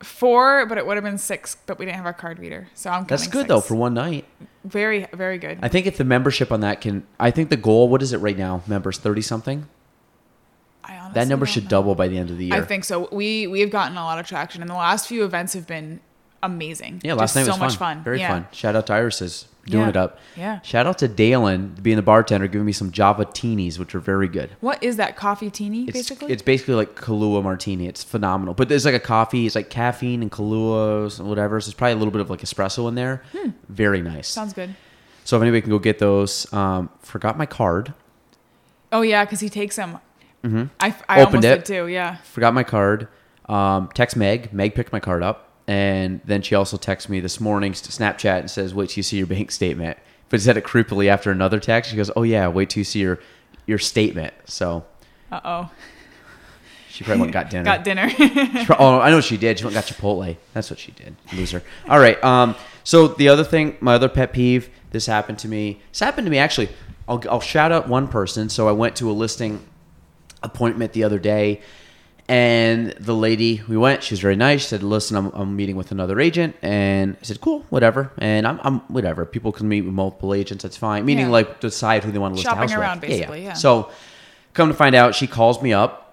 Four, 0.00 0.64
but 0.66 0.78
it 0.78 0.86
would 0.86 0.96
have 0.96 1.04
been 1.04 1.18
six. 1.18 1.56
But 1.66 1.78
we 1.78 1.84
didn't 1.84 1.96
have 1.96 2.06
our 2.06 2.12
card 2.12 2.38
reader, 2.38 2.68
so 2.74 2.90
I'm. 2.90 3.04
That's 3.06 3.26
good 3.26 3.40
six. 3.40 3.48
though 3.48 3.60
for 3.60 3.74
one 3.74 3.94
night. 3.94 4.26
Very 4.64 5.06
very 5.12 5.38
good. 5.38 5.58
I 5.60 5.68
think 5.68 5.86
if 5.86 5.96
the 5.96 6.04
membership 6.04 6.52
on 6.52 6.60
that 6.60 6.80
can, 6.80 7.04
I 7.18 7.30
think 7.32 7.50
the 7.50 7.56
goal. 7.56 7.88
What 7.88 8.00
is 8.02 8.12
it 8.12 8.18
right 8.18 8.38
now? 8.38 8.62
Members 8.68 8.98
thirty 8.98 9.22
something. 9.22 9.66
I 10.84 10.96
honestly 10.98 11.14
That 11.14 11.28
number 11.28 11.46
should 11.46 11.64
know. 11.64 11.70
double 11.70 11.94
by 11.96 12.06
the 12.08 12.16
end 12.16 12.30
of 12.30 12.38
the 12.38 12.46
year. 12.46 12.54
I 12.54 12.60
think 12.62 12.84
so. 12.84 13.08
We 13.10 13.46
we 13.48 13.60
have 13.60 13.70
gotten 13.70 13.96
a 13.96 14.04
lot 14.04 14.18
of 14.20 14.26
traction, 14.26 14.62
and 14.62 14.70
the 14.70 14.74
last 14.74 15.08
few 15.08 15.24
events 15.24 15.52
have 15.54 15.66
been 15.66 16.00
amazing. 16.44 17.00
Yeah, 17.02 17.14
last 17.14 17.30
Just 17.34 17.36
night 17.36 17.42
so 17.46 17.48
was 17.50 17.58
fun. 17.58 17.66
much 17.66 17.76
fun. 17.76 18.04
Very 18.04 18.20
Yeah. 18.20 18.28
fun. 18.28 18.46
Shout 18.52 18.76
out 18.76 18.86
to 18.86 18.92
Iris's 18.92 19.46
doing 19.68 19.84
Yeah. 19.84 19.88
it 19.90 19.96
up. 19.96 20.18
Yeah. 20.36 20.60
Shout 20.62 20.86
out 20.86 20.98
to 20.98 21.08
Dalen 21.08 21.76
being 21.82 21.96
the 21.96 22.02
bartender, 22.02 22.46
giving 22.48 22.64
me 22.66 22.72
some 22.72 22.90
Java 22.90 23.24
teenies, 23.26 23.78
which 23.78 23.94
are 23.94 24.00
very 24.00 24.28
good. 24.28 24.50
What 24.60 24.82
is 24.82 24.96
that 24.96 25.16
coffee 25.16 25.50
teeny? 25.50 25.84
It's 25.84 25.92
basically, 25.96 26.32
it's 26.32 26.42
basically 26.42 26.74
like 26.74 26.94
Kahlua 26.96 27.42
martini. 27.42 27.86
It's 27.86 28.02
phenomenal. 28.02 28.54
But 28.54 28.68
there's 28.68 28.84
like 28.84 28.94
a 28.94 29.00
coffee. 29.00 29.46
It's 29.46 29.54
like 29.54 29.70
caffeine 29.70 30.22
and 30.22 30.30
Kahlua, 30.32 31.18
and 31.18 31.28
whatever. 31.28 31.60
So 31.60 31.66
there's 31.66 31.74
probably 31.74 31.92
a 31.92 31.96
little 31.96 32.12
bit 32.12 32.20
of 32.20 32.30
like 32.30 32.40
espresso 32.40 32.88
in 32.88 32.94
there. 32.94 33.22
Very 33.68 34.02
nice. 34.02 34.28
sounds 34.28 34.52
good. 34.52 34.74
So 35.24 35.36
if 35.36 35.42
anybody 35.42 35.60
can 35.60 35.70
go 35.70 35.78
get 35.78 35.98
those, 35.98 36.50
um, 36.54 36.88
forgot 37.00 37.36
my 37.36 37.44
card. 37.46 37.92
Oh 38.90 39.02
yeah, 39.02 39.24
because 39.24 39.40
he 39.40 39.48
takes 39.50 39.76
them. 39.76 39.98
Mm-hmm. 40.44 40.64
I 40.80 40.94
I 41.08 41.20
Opened 41.20 41.44
almost 41.44 41.44
it. 41.44 41.56
did 41.56 41.64
too. 41.66 41.86
Yeah. 41.88 42.16
Forgot 42.18 42.54
my 42.54 42.62
card. 42.62 43.08
Um, 43.46 43.90
text 43.94 44.16
Meg. 44.16 44.52
Meg 44.52 44.74
picked 44.74 44.92
my 44.92 45.00
card 45.00 45.22
up, 45.22 45.47
and 45.68 46.20
then 46.24 46.40
she 46.42 46.54
also 46.56 46.76
texts 46.78 47.08
me 47.10 47.20
this 47.20 47.38
morning, 47.40 47.74
to 47.74 47.78
Snapchat, 47.92 48.40
and 48.40 48.50
says, 48.50 48.74
"Wait 48.74 48.88
till 48.88 48.96
you 48.96 49.02
see 49.04 49.18
your 49.18 49.26
bank 49.26 49.50
statement." 49.52 49.98
But 50.30 50.40
said 50.40 50.56
it 50.56 50.64
creepily 50.64 51.08
after 51.08 51.30
another 51.30 51.60
text. 51.60 51.90
She 51.90 51.96
goes, 51.96 52.10
"Oh 52.16 52.22
yeah, 52.22 52.48
wait 52.48 52.70
till 52.70 52.80
you 52.80 52.84
see 52.84 53.00
your 53.00 53.20
your 53.66 53.78
statement." 53.78 54.34
So 54.46 54.84
Uh 55.30 55.40
oh. 55.44 55.70
she 56.90 57.04
probably 57.04 57.20
went 57.20 57.28
and 57.28 57.32
got 57.34 57.50
dinner. 57.50 57.64
Got 57.64 57.84
dinner. 57.84 58.64
Pro- 58.64 58.76
oh, 58.78 58.98
I 59.00 59.10
know 59.10 59.20
she 59.20 59.36
did. 59.36 59.58
She 59.58 59.64
went 59.64 59.76
and 59.76 59.84
got 59.86 59.94
Chipotle. 59.94 60.36
That's 60.54 60.70
what 60.70 60.78
she 60.78 60.92
did. 60.92 61.14
Loser. 61.34 61.62
All 61.88 61.98
right. 62.00 62.22
Um. 62.24 62.56
So 62.82 63.06
the 63.08 63.28
other 63.28 63.44
thing, 63.44 63.76
my 63.80 63.94
other 63.94 64.08
pet 64.08 64.32
peeve. 64.32 64.70
This 64.90 65.04
happened 65.04 65.38
to 65.40 65.48
me. 65.48 65.80
This 65.92 66.00
happened 66.00 66.24
to 66.26 66.30
me 66.30 66.38
actually. 66.38 66.70
I'll 67.06 67.22
I'll 67.30 67.40
shout 67.40 67.72
out 67.72 67.88
one 67.88 68.08
person. 68.08 68.48
So 68.48 68.68
I 68.68 68.72
went 68.72 68.96
to 68.96 69.10
a 69.10 69.12
listing 69.12 69.64
appointment 70.42 70.92
the 70.94 71.04
other 71.04 71.18
day, 71.18 71.60
and 72.28 72.90
the 73.00 73.14
lady 73.14 73.62
we 73.68 73.76
went. 73.76 74.02
She 74.02 74.12
was 74.12 74.20
very 74.20 74.36
nice. 74.36 74.60
She 74.62 74.66
said, 74.68 74.82
"Listen, 74.82 75.16
I'm, 75.16 75.26
I'm 75.34 75.56
meeting 75.56 75.76
with 75.76 75.90
another 75.92 76.20
agent," 76.20 76.56
and 76.62 77.16
I 77.20 77.24
said, 77.24 77.40
"Cool, 77.40 77.64
whatever." 77.70 78.10
And 78.18 78.46
I'm 78.46 78.60
I'm 78.62 78.80
whatever. 78.88 79.24
People 79.24 79.52
can 79.52 79.68
meet 79.68 79.82
with 79.82 79.94
multiple 79.94 80.34
agents. 80.34 80.62
That's 80.62 80.76
fine. 80.76 81.04
Meaning 81.06 81.26
Yeah. 81.26 81.32
like 81.32 81.60
decide 81.60 82.04
who 82.04 82.12
they 82.12 82.18
want 82.18 82.32
to 82.34 82.36
list 82.36 82.44
Shopping 82.46 82.68
house 82.68 82.72
around, 82.78 83.00
with. 83.00 83.10
basically, 83.10 83.44
yeah. 83.44 83.54
So 83.54 83.90
come 84.54 84.68
to 84.68 84.74
find 84.74 84.94
out, 84.94 85.14
she 85.14 85.26
calls 85.26 85.62
me 85.62 85.72
up. 85.72 86.04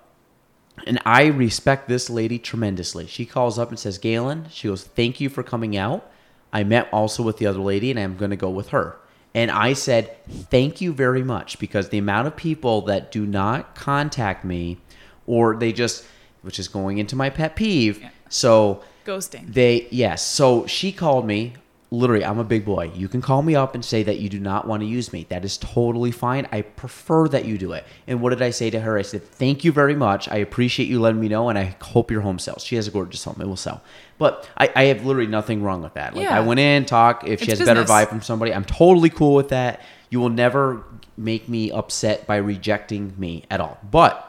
And 0.88 1.00
I 1.06 1.28
respect 1.28 1.88
this 1.88 2.10
lady 2.10 2.38
tremendously. 2.38 3.08
She 3.08 3.26
calls 3.26 3.58
up 3.58 3.70
and 3.70 3.80
says, 3.80 3.98
Gaelan, 3.98 4.52
she 4.52 4.68
goes, 4.68 4.84
Thank 4.84 5.20
you 5.22 5.30
for 5.30 5.42
coming 5.42 5.76
out. 5.78 6.10
I 6.54 6.64
met 6.64 6.88
also 6.92 7.24
with 7.24 7.38
the 7.38 7.48
other 7.48 7.60
lady 7.60 7.90
and 7.92 8.00
I'm 8.00 8.18
going 8.18 8.32
to 8.32 8.38
go 8.38 8.50
with 8.50 8.70
her. 8.70 8.98
And 9.34 9.50
I 9.52 9.74
said, 9.74 10.16
Thank 10.30 10.82
you 10.82 10.94
very 10.94 11.24
much 11.24 11.60
because 11.60 11.90
the 11.90 11.98
amount 11.98 12.28
of 12.28 12.36
people 12.36 12.82
that 12.84 13.10
do 13.12 13.26
not 13.26 13.74
contact 13.74 14.44
me 14.46 14.78
or 15.28 15.56
they 15.56 15.72
just, 15.74 16.06
which 16.42 16.60
is 16.60 16.68
going 16.68 16.98
into 16.98 17.16
my 17.16 17.30
pet 17.30 17.56
peeve. 17.56 18.02
Yeah. 18.02 18.10
So 18.30 18.84
Ghosting. 19.06 19.52
they, 19.54 19.88
yes. 19.92 20.26
So 20.26 20.66
she 20.68 20.92
called 20.92 21.26
me. 21.26 21.54
Literally, 21.92 22.26
I'm 22.26 22.40
a 22.40 22.44
big 22.44 22.66
boy. 22.66 22.92
You 22.96 23.08
can 23.08 23.22
call 23.22 23.42
me 23.44 23.56
up 23.56 23.74
and 23.76 23.86
say 23.86 24.02
that 24.04 24.18
you 24.18 24.28
do 24.28 24.40
not 24.40 24.68
want 24.68 24.82
to 24.82 24.88
use 24.88 25.14
me. 25.14 25.28
That 25.30 25.46
is 25.46 25.56
totally 25.58 26.12
fine. 26.12 26.46
I 26.52 26.64
prefer 26.64 27.28
that 27.30 27.46
you 27.46 27.58
do 27.60 27.72
it. 27.74 27.86
And 28.08 28.22
what 28.22 28.32
did 28.32 28.42
I 28.42 28.50
say 28.50 28.70
to 28.72 28.80
her? 28.82 28.98
I 28.98 29.04
said, 29.04 29.24
Thank 29.24 29.64
you 29.64 29.72
very 29.72 29.96
much. 29.96 30.28
I 30.30 30.38
appreciate 30.38 30.90
you 30.90 31.00
letting 31.00 31.22
me 31.22 31.30
know, 31.30 31.48
and 31.48 31.58
I 31.58 31.76
hope 31.82 32.10
your 32.12 32.22
home 32.22 32.40
sells. 32.40 32.66
She 32.66 32.76
has 32.76 32.88
a 32.88 32.92
gorgeous 32.92 33.24
home. 33.24 33.38
It 33.40 33.46
will 33.48 33.56
sell. 33.56 33.82
But 34.18 34.50
I, 34.58 34.70
I 34.76 34.84
have 34.86 35.06
literally 35.06 35.28
nothing 35.30 35.62
wrong 35.62 35.84
with 35.84 35.94
that. 35.94 36.16
Like, 36.16 36.24
Yeah. 36.26 36.36
I 36.36 36.42
went 36.42 36.60
in, 36.60 36.86
talk. 36.86 37.24
If 37.26 37.42
she 37.44 37.52
has 37.52 37.62
a 37.62 37.66
better 37.66 37.84
vibe 37.84 38.10
from 38.10 38.22
somebody, 38.22 38.54
I'm 38.54 38.66
totally 38.66 39.12
cool 39.12 39.36
with 39.36 39.50
that. 39.50 39.80
You 40.10 40.20
will 40.20 40.30
never 40.30 40.84
make 41.18 41.48
me 41.48 41.72
upset 41.72 42.26
by 42.28 42.38
rejecting 42.38 43.14
me 43.18 43.44
at 43.50 43.62
all. 43.62 43.78
But 43.90 44.25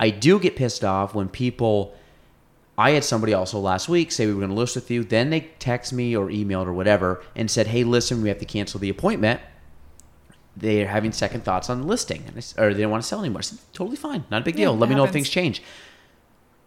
I 0.00 0.10
do 0.10 0.40
get 0.40 0.56
pissed 0.56 0.82
off 0.82 1.14
when 1.14 1.28
people. 1.28 1.94
I 2.78 2.92
had 2.92 3.04
somebody 3.04 3.34
also 3.34 3.58
last 3.60 3.90
week 3.90 4.10
say 4.10 4.26
we 4.26 4.32
were 4.32 4.40
going 4.40 4.50
to 4.50 4.56
list 4.56 4.74
with 4.74 4.90
you. 4.90 5.04
Then 5.04 5.28
they 5.28 5.40
text 5.58 5.92
me 5.92 6.16
or 6.16 6.28
emailed 6.28 6.66
or 6.66 6.72
whatever 6.72 7.22
and 7.36 7.50
said, 7.50 7.66
"Hey, 7.68 7.84
listen, 7.84 8.22
we 8.22 8.30
have 8.30 8.38
to 8.38 8.46
cancel 8.46 8.80
the 8.80 8.88
appointment. 8.88 9.40
They're 10.56 10.88
having 10.88 11.12
second 11.12 11.44
thoughts 11.44 11.68
on 11.68 11.86
listing, 11.86 12.24
and 12.26 12.36
I 12.36 12.38
s- 12.38 12.54
or 12.58 12.72
they 12.72 12.80
don't 12.80 12.90
want 12.90 13.02
to 13.02 13.08
sell 13.08 13.20
anymore." 13.20 13.40
I 13.40 13.42
said, 13.42 13.58
"Totally 13.74 13.96
fine, 13.96 14.24
not 14.30 14.40
a 14.40 14.44
big 14.44 14.58
Yeah, 14.58 14.66
deal. 14.66 14.78
Let 14.78 14.88
me 14.88 14.96
know 14.96 15.04
if 15.04 15.12
things 15.12 15.28
change." 15.28 15.62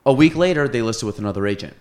A 0.06 0.14
week 0.14 0.36
later, 0.36 0.68
they 0.68 0.82
listed 0.84 1.08
with 1.08 1.18
another 1.18 1.48
agent. 1.48 1.74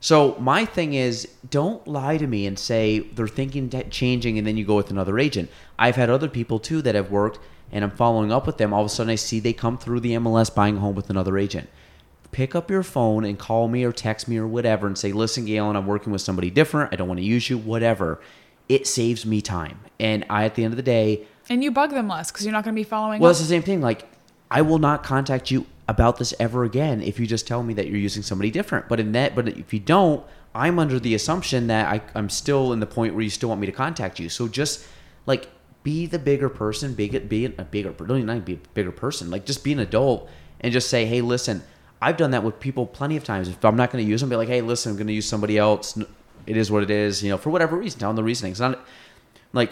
So 0.00 0.36
my 0.40 0.64
thing 0.64 0.94
is, 0.94 1.28
don't 1.48 1.86
lie 1.86 2.16
to 2.16 2.26
me 2.26 2.44
and 2.44 2.58
say 2.58 2.98
they're 3.14 3.28
thinking 3.28 3.70
changing, 3.90 4.36
and 4.36 4.46
then 4.46 4.56
you 4.56 4.64
go 4.64 4.74
with 4.74 4.90
another 4.90 5.18
agent. 5.18 5.48
I've 5.78 5.96
had 5.96 6.10
other 6.10 6.28
people 6.28 6.58
too 6.58 6.82
that 6.82 6.94
have 6.94 7.10
worked, 7.10 7.38
and 7.70 7.84
I'm 7.84 7.90
following 7.90 8.32
up 8.32 8.46
with 8.46 8.58
them. 8.58 8.72
All 8.72 8.80
of 8.80 8.86
a 8.86 8.88
sudden, 8.88 9.10
I 9.10 9.14
see 9.14 9.40
they 9.40 9.52
come 9.52 9.78
through 9.78 10.00
the 10.00 10.12
MLS 10.12 10.54
buying 10.54 10.76
a 10.78 10.80
home 10.80 10.94
with 10.94 11.10
another 11.10 11.38
agent. 11.38 11.68
Pick 12.30 12.54
up 12.54 12.70
your 12.70 12.82
phone 12.82 13.24
and 13.24 13.38
call 13.38 13.68
me 13.68 13.84
or 13.84 13.92
text 13.92 14.26
me 14.26 14.38
or 14.38 14.46
whatever, 14.46 14.86
and 14.86 14.96
say, 14.96 15.12
"Listen, 15.12 15.46
Gaelan, 15.46 15.76
I'm 15.76 15.86
working 15.86 16.12
with 16.12 16.22
somebody 16.22 16.50
different. 16.50 16.92
I 16.92 16.96
don't 16.96 17.08
want 17.08 17.20
to 17.20 17.26
use 17.26 17.50
you. 17.50 17.58
Whatever." 17.58 18.20
It 18.68 18.86
saves 18.86 19.26
me 19.26 19.42
time, 19.42 19.80
and 20.00 20.24
I, 20.30 20.44
at 20.44 20.54
the 20.54 20.64
end 20.64 20.72
of 20.72 20.76
the 20.76 20.82
day, 20.82 21.26
And 21.50 21.62
you 21.62 21.70
bug 21.70 21.90
them 21.90 22.08
less 22.08 22.30
because 22.30 22.46
you're 22.46 22.52
not 22.52 22.64
going 22.64 22.74
to 22.74 22.80
be 22.80 22.84
following 22.84 23.20
well, 23.20 23.30
up. 23.30 23.32
it's 23.32 23.40
the 23.40 23.46
same 23.46 23.62
thing. 23.62 23.82
Like, 23.82 24.06
I 24.50 24.62
will 24.62 24.78
not 24.78 25.02
contact 25.02 25.50
you 25.50 25.66
about 25.88 26.16
this 26.18 26.32
ever 26.38 26.64
again 26.64 27.02
if 27.02 27.18
you 27.18 27.26
just 27.26 27.46
tell 27.46 27.62
me 27.62 27.74
that 27.74 27.88
you're 27.88 27.98
using 27.98 28.22
somebody 28.22 28.50
different. 28.50 28.88
But 28.88 29.00
in 29.00 29.12
that, 29.12 29.34
but 29.34 29.48
if 29.48 29.74
you 29.74 29.80
don't, 29.80 30.24
I'm 30.54 30.78
under 30.78 31.00
the 31.00 31.14
assumption 31.14 31.66
that 31.66 31.86
I, 31.86 32.00
I'm 32.14 32.30
still 32.30 32.72
in 32.72 32.80
the 32.80 32.86
point 32.86 33.14
where 33.14 33.22
you 33.22 33.30
still 33.30 33.48
want 33.48 33.60
me 33.60 33.66
to 33.66 33.72
contact 33.72 34.18
you. 34.20 34.28
So 34.28 34.48
just 34.48 34.86
like 35.26 35.48
be 35.82 36.06
the 36.06 36.18
bigger 36.18 36.48
person, 36.48 36.94
be 36.94 37.06
it, 37.14 37.28
be 37.28 37.44
a 37.44 37.50
bigger, 37.50 37.90
don't 37.90 38.18
even 38.18 38.40
be 38.40 38.54
a 38.54 38.60
bigger 38.74 38.92
person. 38.92 39.30
Like 39.30 39.44
just 39.44 39.64
be 39.64 39.72
an 39.72 39.80
adult 39.80 40.28
and 40.60 40.72
just 40.72 40.88
say, 40.88 41.04
hey, 41.06 41.20
listen. 41.20 41.62
I've 42.00 42.16
done 42.16 42.32
that 42.32 42.42
with 42.42 42.58
people 42.58 42.84
plenty 42.84 43.16
of 43.16 43.22
times. 43.22 43.46
If 43.46 43.64
I'm 43.64 43.76
not 43.76 43.92
going 43.92 44.04
to 44.04 44.10
use 44.10 44.20
them, 44.20 44.28
be 44.28 44.34
like, 44.34 44.48
hey, 44.48 44.60
listen, 44.60 44.90
I'm 44.90 44.96
going 44.96 45.06
to 45.06 45.12
use 45.12 45.28
somebody 45.28 45.56
else. 45.56 45.96
It 46.46 46.56
is 46.56 46.68
what 46.68 46.82
it 46.82 46.90
is, 46.90 47.22
you 47.22 47.30
know, 47.30 47.38
for 47.38 47.50
whatever 47.50 47.76
reason. 47.76 48.00
Tell 48.00 48.08
them 48.08 48.16
the 48.16 48.24
reasoning. 48.24 48.50
It's 48.50 48.60
not 48.60 48.84
like 49.52 49.70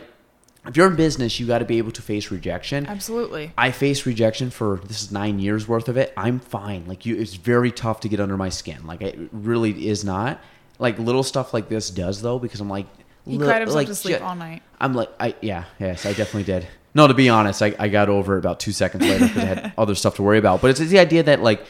if 0.67 0.77
you're 0.77 0.87
in 0.87 0.95
business, 0.95 1.41
you 1.41 1.47
got 1.47 1.59
to 1.59 1.65
be 1.65 1.79
able 1.79 1.91
to 1.93 2.03
face 2.03 2.31
rejection. 2.31 2.87
Absolutely. 2.87 3.53
I 3.57 3.73
faced 3.73 4.07
rejection 4.07 4.51
for 4.51 4.81
this 4.85 5.03
is 5.03 5.11
nine 5.11 5.41
years 5.41 5.67
worth 5.67 5.89
of 5.89 5.97
it. 5.97 6.13
I'm 6.17 6.39
fine. 6.39 6.87
Like 6.87 7.07
you, 7.07 7.17
it's 7.17 7.35
very 7.35 7.73
tough 7.73 8.01
to 8.01 8.09
get 8.09 8.21
under 8.21 8.37
my 8.37 8.51
skin. 8.51 8.87
Like 8.87 9.01
it 9.01 9.19
really 9.33 9.89
is 9.89 10.05
not. 10.05 10.41
Like 10.79 10.99
little 10.99 11.23
stuff 11.23 11.53
like 11.53 11.69
this 11.69 11.91
does 11.91 12.23
though, 12.23 12.39
because 12.39 12.61
I'm 12.61 12.71
like, 12.71 12.87
He 13.27 13.39
li- 13.39 13.47
cried 13.47 13.61
himself 13.61 13.77
like, 13.77 13.87
to 13.89 13.95
sleep 13.95 14.19
ju- 14.19 14.25
all 14.25 14.35
night. 14.35 14.63
I'm 14.81 14.95
like, 14.95 15.11
I 15.21 15.35
yeah, 15.41 15.65
yes, 15.79 16.07
I 16.07 16.11
definitely 16.13 16.45
did. 16.45 16.67
No, 16.95 17.07
to 17.07 17.15
be 17.15 17.29
honest, 17.29 17.63
I, 17.63 17.75
I 17.79 17.89
got 17.89 18.09
over 18.09 18.37
it 18.37 18.39
about 18.41 18.59
two 18.59 18.73
seconds 18.73 19.05
later 19.05 19.27
because 19.29 19.43
I 19.43 19.47
had 19.47 19.73
other 19.79 19.95
stuff 19.95 20.17
to 20.17 20.23
worry 20.23 20.39
about. 20.39 20.61
But 20.61 20.71
it's, 20.71 20.81
it's 20.81 20.91
the 20.91 20.99
idea 20.99 21.23
that 21.23 21.41
like, 21.41 21.65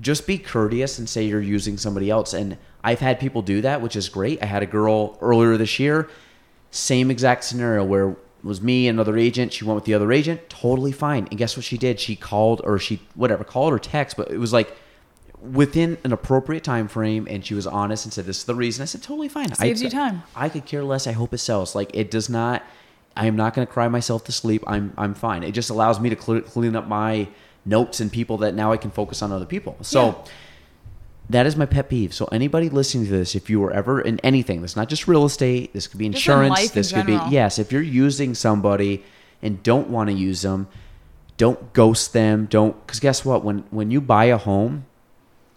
just 0.00 0.26
be 0.26 0.38
courteous 0.38 0.98
and 0.98 1.08
say 1.08 1.24
you're 1.24 1.40
using 1.40 1.78
somebody 1.78 2.10
else. 2.10 2.32
And 2.32 2.56
I've 2.82 3.00
had 3.00 3.20
people 3.20 3.42
do 3.42 3.60
that, 3.60 3.80
which 3.80 3.94
is 3.94 4.08
great. 4.08 4.42
I 4.42 4.46
had 4.46 4.62
a 4.62 4.66
girl 4.66 5.18
earlier 5.20 5.56
this 5.56 5.78
year, 5.78 6.08
same 6.70 7.10
exact 7.10 7.44
scenario 7.44 7.84
where 7.84 8.10
it 8.10 8.16
was 8.42 8.60
me 8.60 8.88
and 8.88 8.96
another 8.96 9.16
agent. 9.16 9.52
She 9.52 9.64
went 9.64 9.76
with 9.76 9.84
the 9.84 9.94
other 9.94 10.10
agent, 10.10 10.48
totally 10.48 10.92
fine. 10.92 11.28
And 11.30 11.38
guess 11.38 11.56
what 11.56 11.64
she 11.64 11.76
did? 11.78 12.00
She 12.00 12.16
called 12.16 12.60
or 12.64 12.78
she 12.78 13.00
whatever 13.14 13.44
called 13.44 13.72
or 13.72 13.78
text, 13.78 14.16
but 14.16 14.30
it 14.30 14.38
was 14.38 14.52
like 14.52 14.74
within 15.42 15.98
an 16.04 16.12
appropriate 16.12 16.64
time 16.64 16.88
frame, 16.88 17.26
and 17.30 17.44
she 17.44 17.54
was 17.54 17.66
honest 17.66 18.04
and 18.04 18.12
said 18.12 18.26
this 18.26 18.38
is 18.38 18.44
the 18.44 18.54
reason. 18.54 18.82
I 18.82 18.86
said 18.86 19.02
totally 19.02 19.28
fine. 19.28 19.52
Saves 19.54 19.80
I, 19.80 19.84
you 19.84 19.90
time. 19.90 20.22
I 20.34 20.48
could 20.48 20.66
care 20.66 20.84
less. 20.84 21.06
I 21.06 21.12
hope 21.12 21.32
it 21.34 21.38
sells. 21.38 21.74
Like 21.74 21.90
it 21.94 22.10
does 22.10 22.28
not. 22.28 22.62
I 23.16 23.26
am 23.26 23.36
not 23.36 23.54
going 23.54 23.66
to 23.66 23.72
cry 23.72 23.88
myself 23.88 24.24
to 24.24 24.32
sleep. 24.32 24.62
I'm 24.66 24.92
I'm 24.96 25.14
fine. 25.14 25.42
It 25.42 25.52
just 25.52 25.70
allows 25.70 26.00
me 26.00 26.10
to 26.10 26.20
cl- 26.20 26.42
clean 26.42 26.76
up 26.76 26.86
my 26.86 27.28
notes 27.64 28.00
and 28.00 28.10
people 28.10 28.38
that 28.38 28.54
now 28.54 28.72
I 28.72 28.76
can 28.76 28.90
focus 28.90 29.22
on 29.22 29.32
other 29.32 29.46
people. 29.46 29.76
So. 29.82 30.06
Yeah. 30.06 30.32
that 31.30 31.46
is 31.46 31.54
my 31.54 31.66
pet 31.66 31.88
peeve. 31.88 32.12
So 32.12 32.24
anybody 32.32 32.68
listening 32.68 33.04
to 33.04 33.10
this, 33.12 33.36
if 33.36 33.48
you 33.48 33.60
were 33.60 33.72
ever 33.72 34.00
in 34.00 34.18
anything, 34.20 34.62
that's 34.62 34.74
not 34.74 34.88
just 34.88 35.06
real 35.06 35.24
estate. 35.24 35.72
This 35.72 35.86
could 35.86 35.98
be 35.98 36.06
in 36.06 36.12
insurance. 36.12 36.50
life 36.50 36.70
in 36.70 36.74
this 36.74 36.92
could 36.92 37.06
be 37.06 37.18
yes. 37.28 37.58
If 37.58 37.70
you're 37.70 37.82
using 37.82 38.34
somebody 38.34 39.04
and 39.40 39.62
don't 39.62 39.88
want 39.88 40.10
to 40.10 40.16
use 40.16 40.42
them, 40.42 40.66
don't 41.36 41.72
ghost 41.72 42.12
them. 42.12 42.46
Don't 42.46 42.84
because 42.84 43.00
guess 43.00 43.24
what? 43.24 43.44
When 43.44 43.64
when 43.70 43.90
you 43.90 44.00
buy 44.00 44.24
a 44.24 44.36
home, 44.36 44.86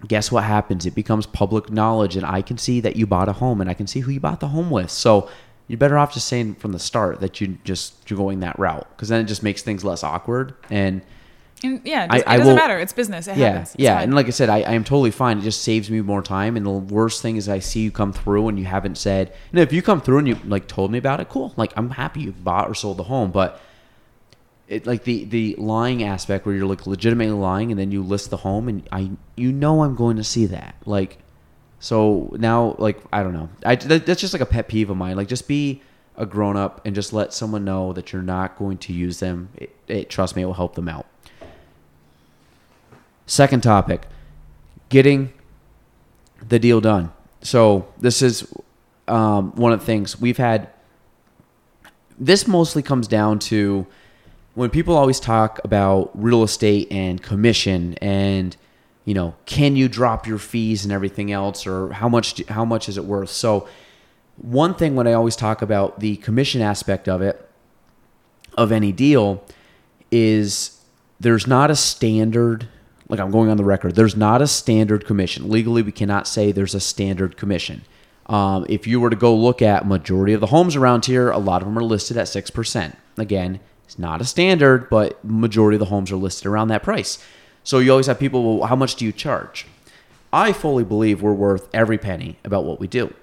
guess 0.08 0.32
what 0.32 0.44
happens? 0.44 0.86
It 0.86 0.96
becomes 0.96 1.26
public 1.26 1.70
knowledge, 1.70 2.16
and 2.16 2.26
I 2.26 2.42
can 2.42 2.58
see 2.58 2.80
that 2.82 2.96
you 2.96 3.06
bought 3.08 3.30
a 3.30 3.34
home, 3.34 3.62
and 3.62 3.70
I 3.70 3.74
can 3.74 3.88
see 3.88 4.02
who 4.02 4.12
you 4.12 4.20
bought 4.20 4.40
the 4.40 4.50
home 4.50 4.70
with. 4.70 4.90
So 4.92 5.30
you're 5.68 5.78
better 5.78 5.98
off 5.98 6.14
just 6.14 6.28
saying 6.28 6.56
from 6.56 6.72
the 6.74 6.80
start 6.80 7.22
that 7.22 7.40
you 7.40 7.58
just 7.64 8.10
you're 8.10 8.18
going 8.18 8.42
that 8.42 8.60
route 8.60 8.86
because 8.96 9.08
then 9.10 9.22
it 9.22 9.26
just 9.28 9.44
makes 9.44 9.62
things 9.62 9.84
less 9.84 10.04
awkward 10.04 10.54
and. 10.70 11.02
And 11.66 11.80
yeah, 11.86 12.04
it, 12.04 12.12
I- 12.12 12.18
it 12.18 12.26
doesn't 12.40 12.46
will- 12.48 12.56
matter. 12.56 12.78
It's 12.78 12.92
business. 12.92 13.26
It 13.26 13.38
Yeah, 13.38 13.50
happens. 13.52 13.76
Yeah, 13.78 13.94
fine. 13.96 14.04
and 14.04 14.16
like 14.16 14.26
I 14.28 14.32
said, 14.32 14.50
I, 14.50 14.58
I 14.64 14.74
am 14.74 14.84
totally 14.84 15.12
fine. 15.12 15.38
It 15.38 15.44
just 15.44 15.62
saves 15.62 15.90
me 15.90 16.02
more 16.02 16.22
time. 16.22 16.58
And 16.58 16.66
the 16.66 16.70
worst 16.72 17.22
thing 17.22 17.38
is, 17.38 17.48
I 17.48 17.60
see 17.60 17.80
you 17.80 17.90
come 17.92 18.12
through 18.12 18.50
and 18.50 18.60
you 18.60 18.66
haven't 18.66 18.98
said. 18.98 19.34
And 19.52 19.62
if 19.62 19.72
you 19.72 19.82
come 19.82 20.02
through 20.02 20.18
and 20.18 20.28
you 20.28 20.38
like 20.44 20.68
told 20.68 20.92
me 20.92 20.98
about 20.98 21.22
it, 21.22 21.30
cool. 21.30 21.54
Like 21.56 21.72
I'm 21.78 21.92
happy 21.92 22.20
you 22.20 22.34
bought 22.34 22.68
or 22.70 22.74
sold 22.74 22.98
the 22.98 23.04
home, 23.04 23.32
but 23.32 23.62
it 24.68 24.86
like 24.86 25.04
the 25.04 25.26
the 25.26 25.56
lying 25.58 26.04
aspect 26.04 26.46
where 26.46 26.56
you're 26.56 26.66
like 26.66 26.88
legitimately 26.88 27.34
lying 27.34 27.72
and 27.72 27.80
then 27.80 27.92
you 27.92 28.02
list 28.02 28.30
the 28.30 28.38
home 28.38 28.68
and 28.68 28.88
I 28.92 29.12
you 29.36 29.52
know 29.52 29.84
I'm 29.84 29.96
going 29.96 30.18
to 30.18 30.24
see 30.24 30.46
that 30.48 30.76
like. 30.86 31.20
So 31.80 32.34
now, 32.40 32.78
like 32.80 32.98
I 33.12 33.24
don't 33.24 33.34
know, 33.34 33.50
I 33.66 33.76
that, 33.76 34.06
that's 34.06 34.22
just 34.22 34.32
like 34.32 34.42
a 34.42 34.46
pet 34.46 34.70
peeve 34.70 34.90
of 34.90 34.96
mine. 34.96 35.18
Like 35.18 35.28
just 35.28 35.50
be 35.50 35.82
a 36.16 36.26
grown 36.26 36.56
up 36.56 36.80
and 36.86 36.96
just 36.96 37.12
let 37.12 37.34
someone 37.34 37.66
know 37.66 37.92
that 37.92 38.14
you're 38.14 38.22
not 38.22 38.58
going 38.58 38.78
to 38.78 38.94
use 38.94 39.20
them. 39.20 39.50
It, 39.56 39.76
it 39.90 40.10
trust 40.10 40.38
me, 40.38 40.44
it 40.44 40.46
will 40.46 40.54
help 40.54 40.76
them 40.76 40.88
out. 40.88 41.06
Second 43.26 43.64
topic, 43.64 44.08
getting 44.88 45.34
the 46.48 46.58
deal 46.58 46.80
done. 46.80 47.12
So 47.42 47.88
this 48.00 48.22
is 48.22 48.48
um, 49.08 49.52
one 49.56 49.74
of 49.74 49.82
the 49.82 49.86
things 49.86 50.20
we've 50.20 50.38
had. 50.38 50.70
This 52.18 52.48
mostly 52.48 52.82
comes 52.82 53.08
down 53.08 53.40
to 53.40 53.88
when 54.56 54.70
people 54.70 54.96
always 54.96 55.20
talk 55.20 55.60
about 55.64 56.12
real 56.14 56.44
estate 56.44 56.92
and 56.92 57.22
commission 57.22 57.96
and 57.96 58.56
you 59.06 59.14
know 59.14 59.36
can 59.46 59.76
you 59.76 59.88
drop 59.88 60.28
your 60.28 60.38
fees 60.38 60.84
and 60.84 60.92
everything 60.92 61.32
else 61.32 61.66
or 61.66 61.92
how 61.94 62.08
much 62.08 62.36
do, 62.36 62.44
how 62.50 62.66
much 62.66 62.88
is 62.88 62.98
it 62.98 63.06
worth? 63.06 63.30
So 63.30 63.68
one 64.38 64.74
thing 64.74 64.96
when 64.96 65.06
i 65.06 65.14
always 65.14 65.36
talk 65.36 65.62
about 65.62 66.00
the 66.00 66.16
commission 66.18 66.60
aspect 66.60 67.08
of 67.08 67.22
it 67.22 67.48
of 68.58 68.72
any 68.72 68.92
deal 68.92 69.44
is 70.12 70.82
there's 71.20 71.46
not 71.46 71.70
a 71.70 71.76
standard 71.76 72.68
like 73.10 73.20
I'm 73.20 73.32
going 73.32 73.50
on 73.50 73.58
the 73.58 73.64
record 73.64 73.96
there's 73.96 74.16
not 74.16 74.42
a 74.42 74.48
standard 74.48 75.06
commission. 75.06 75.50
Legally 75.50 75.82
we 75.82 75.92
cannot 75.92 76.28
say 76.28 76.52
there's 76.52 76.76
a 76.76 76.80
standard 76.80 77.38
commission. 77.38 77.84
Um, 78.28 78.66
if 78.70 78.88
you 78.88 79.02
were 79.02 79.10
to 79.10 79.18
go 79.18 79.36
look 79.36 79.62
at 79.62 79.86
majority 79.86 80.32
of 80.32 80.40
the 80.40 80.48
homes 80.48 80.76
around 80.76 81.06
here 81.06 81.30
a 81.30 81.38
lot 81.38 81.62
of 81.62 81.68
them 81.68 81.78
are 81.78 81.84
listed 81.84 82.18
at 82.18 82.28
6% 82.28 82.96
again 83.18 83.60
it's 83.86 84.00
not 84.00 84.22
a 84.22 84.26
standard 84.26 84.90
but 84.90 85.24
majority 85.24 85.76
of 85.76 85.80
the 85.80 85.86
homes 85.86 86.12
are 86.12 86.16
listed 86.16 86.46
around 86.46 86.68
that 86.70 86.84
price 86.84 87.24
so 87.64 87.80
you 87.80 87.92
always 87.92 88.08
have 88.08 88.20
people 88.20 88.58
well 88.58 88.68
how 88.68 88.76
much 88.76 88.96
do 88.96 89.06
you 89.06 89.12
charge 89.12 89.66
I 90.34 90.52
fully 90.52 90.84
believe 90.84 91.22
we're 91.22 91.32
worth 91.32 91.70
every 91.74 92.00
penny 92.00 92.38
about 92.44 92.66
what 92.66 92.80
we 92.80 92.88
do. 92.88 93.14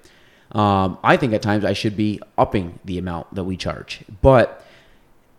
Um, 0.53 0.97
I 1.03 1.17
think 1.17 1.33
at 1.33 1.41
times 1.41 1.65
I 1.65 1.73
should 1.73 1.97
be 1.97 2.21
upping 2.37 2.79
the 2.85 2.97
amount 2.97 3.35
that 3.35 3.43
we 3.43 3.57
charge. 3.57 4.05
But 4.21 4.65